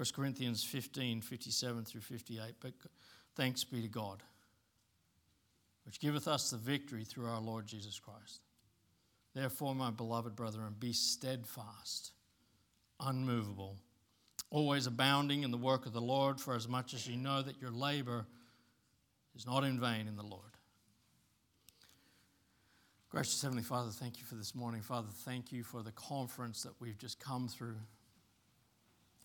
1 0.00 0.06
Corinthians 0.16 0.64
15 0.64 1.20
57 1.20 1.84
through 1.84 2.00
58. 2.00 2.54
But 2.58 2.72
thanks 3.36 3.64
be 3.64 3.82
to 3.82 3.88
God, 3.88 4.22
which 5.84 6.00
giveth 6.00 6.26
us 6.26 6.48
the 6.48 6.56
victory 6.56 7.04
through 7.04 7.26
our 7.26 7.38
Lord 7.38 7.66
Jesus 7.66 7.98
Christ. 7.98 8.40
Therefore, 9.34 9.74
my 9.74 9.90
beloved 9.90 10.34
brethren, 10.34 10.74
be 10.78 10.94
steadfast, 10.94 12.12
unmovable, 12.98 13.76
always 14.48 14.86
abounding 14.86 15.42
in 15.42 15.50
the 15.50 15.58
work 15.58 15.84
of 15.84 15.92
the 15.92 16.00
Lord, 16.00 16.40
for 16.40 16.54
as 16.56 16.66
much 16.66 16.94
as 16.94 17.06
ye 17.06 17.14
know 17.14 17.42
that 17.42 17.60
your 17.60 17.70
labor 17.70 18.24
is 19.36 19.44
not 19.44 19.64
in 19.64 19.78
vain 19.78 20.08
in 20.08 20.16
the 20.16 20.22
Lord. 20.22 20.56
Gracious 23.10 23.42
Heavenly 23.42 23.64
Father, 23.64 23.90
thank 23.90 24.18
you 24.18 24.24
for 24.24 24.36
this 24.36 24.54
morning. 24.54 24.80
Father, 24.80 25.08
thank 25.26 25.52
you 25.52 25.62
for 25.62 25.82
the 25.82 25.92
conference 25.92 26.62
that 26.62 26.72
we've 26.80 26.96
just 26.96 27.20
come 27.20 27.48
through. 27.48 27.76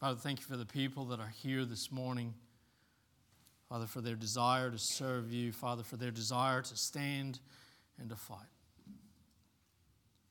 Father, 0.06 0.20
thank 0.20 0.40
you 0.40 0.46
for 0.46 0.56
the 0.56 0.68
people 0.68 1.06
that 1.06 1.20
are 1.20 1.34
here 1.42 1.66
this 1.66 1.92
morning. 1.92 2.36
Father, 3.68 3.88
for 3.88 4.02
their 4.02 4.14
desire 4.14 4.70
to 4.70 4.78
serve 4.78 5.34
you. 5.34 5.52
Father, 5.52 5.82
for 5.82 5.98
their 5.98 6.12
desire 6.12 6.62
to 6.62 6.78
stand 6.78 7.40
and 8.00 8.12
to 8.12 8.16
fight. 8.16 8.38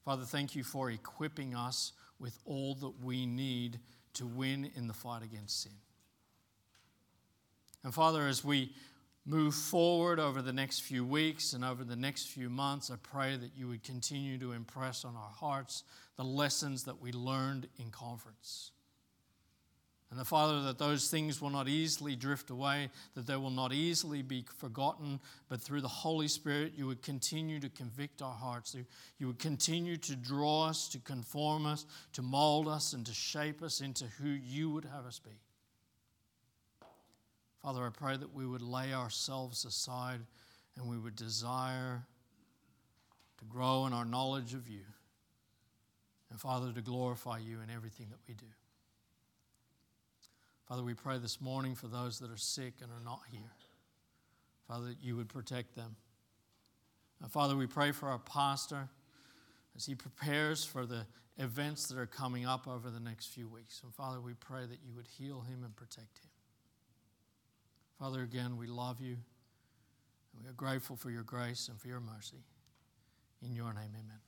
Father, 0.04 0.22
thank 0.22 0.54
you 0.54 0.62
for 0.62 0.92
equipping 0.92 1.56
us 1.56 1.90
with 2.20 2.38
all 2.44 2.76
that 2.76 3.02
we 3.02 3.26
need 3.26 3.80
to 4.12 4.26
win 4.26 4.70
in 4.76 4.86
the 4.86 4.94
fight 4.94 5.24
against 5.24 5.64
sin. 5.64 5.72
And 7.82 7.92
Father, 7.92 8.28
as 8.28 8.44
we 8.44 8.70
move 9.26 9.56
forward 9.56 10.20
over 10.20 10.40
the 10.40 10.52
next 10.52 10.82
few 10.82 11.04
weeks 11.04 11.52
and 11.52 11.64
over 11.64 11.82
the 11.82 11.96
next 11.96 12.28
few 12.28 12.48
months, 12.48 12.92
I 12.92 12.96
pray 13.02 13.36
that 13.36 13.50
you 13.56 13.66
would 13.66 13.82
continue 13.82 14.38
to 14.38 14.52
impress 14.52 15.04
on 15.04 15.16
our 15.16 15.32
hearts 15.34 15.82
the 16.16 16.22
lessons 16.22 16.84
that 16.84 17.02
we 17.02 17.10
learned 17.10 17.66
in 17.80 17.90
conference. 17.90 18.70
And 20.14 20.20
the 20.20 20.24
Father, 20.24 20.62
that 20.62 20.78
those 20.78 21.10
things 21.10 21.42
will 21.42 21.50
not 21.50 21.66
easily 21.66 22.14
drift 22.14 22.50
away, 22.50 22.88
that 23.16 23.26
they 23.26 23.34
will 23.34 23.50
not 23.50 23.72
easily 23.72 24.22
be 24.22 24.44
forgotten, 24.58 25.18
but 25.48 25.60
through 25.60 25.80
the 25.80 25.88
Holy 25.88 26.28
Spirit, 26.28 26.74
you 26.76 26.86
would 26.86 27.02
continue 27.02 27.58
to 27.58 27.68
convict 27.68 28.22
our 28.22 28.32
hearts. 28.32 28.76
You 29.18 29.26
would 29.26 29.40
continue 29.40 29.96
to 29.96 30.14
draw 30.14 30.66
us, 30.66 30.88
to 30.90 31.00
conform 31.00 31.66
us, 31.66 31.84
to 32.12 32.22
mold 32.22 32.68
us, 32.68 32.92
and 32.92 33.04
to 33.06 33.12
shape 33.12 33.60
us 33.60 33.80
into 33.80 34.04
who 34.22 34.28
you 34.28 34.70
would 34.70 34.84
have 34.84 35.04
us 35.04 35.18
be. 35.18 35.32
Father, 37.60 37.84
I 37.84 37.90
pray 37.90 38.16
that 38.16 38.32
we 38.32 38.46
would 38.46 38.62
lay 38.62 38.94
ourselves 38.94 39.64
aside 39.64 40.20
and 40.76 40.88
we 40.88 40.96
would 40.96 41.16
desire 41.16 42.04
to 43.38 43.44
grow 43.46 43.86
in 43.86 43.92
our 43.92 44.04
knowledge 44.04 44.54
of 44.54 44.68
you. 44.68 44.84
And 46.30 46.40
Father, 46.40 46.72
to 46.72 46.82
glorify 46.82 47.38
you 47.38 47.58
in 47.62 47.68
everything 47.74 48.06
that 48.10 48.20
we 48.28 48.34
do. 48.34 48.46
Father, 50.74 50.86
we 50.86 50.94
pray 50.94 51.18
this 51.18 51.40
morning 51.40 51.76
for 51.76 51.86
those 51.86 52.18
that 52.18 52.32
are 52.32 52.36
sick 52.36 52.72
and 52.82 52.90
are 52.90 53.04
not 53.04 53.20
here. 53.30 53.52
Father, 54.66 54.86
that 54.86 54.96
you 55.00 55.14
would 55.14 55.28
protect 55.28 55.76
them. 55.76 55.94
Father, 57.30 57.54
we 57.54 57.68
pray 57.68 57.92
for 57.92 58.08
our 58.08 58.18
pastor 58.18 58.88
as 59.76 59.86
he 59.86 59.94
prepares 59.94 60.64
for 60.64 60.84
the 60.84 61.06
events 61.38 61.86
that 61.86 61.96
are 61.96 62.06
coming 62.06 62.44
up 62.44 62.66
over 62.66 62.90
the 62.90 62.98
next 62.98 63.26
few 63.26 63.46
weeks. 63.46 63.82
And 63.84 63.94
Father, 63.94 64.20
we 64.20 64.34
pray 64.34 64.62
that 64.62 64.78
you 64.84 64.92
would 64.96 65.06
heal 65.06 65.42
him 65.42 65.62
and 65.62 65.76
protect 65.76 66.18
him. 66.18 66.30
Father, 67.96 68.22
again, 68.22 68.56
we 68.56 68.66
love 68.66 69.00
you. 69.00 69.16
And 70.32 70.42
we 70.42 70.48
are 70.48 70.54
grateful 70.54 70.96
for 70.96 71.12
your 71.12 71.22
grace 71.22 71.68
and 71.68 71.80
for 71.80 71.86
your 71.86 72.00
mercy. 72.00 72.42
In 73.46 73.54
your 73.54 73.72
name, 73.72 73.92
amen. 73.94 74.23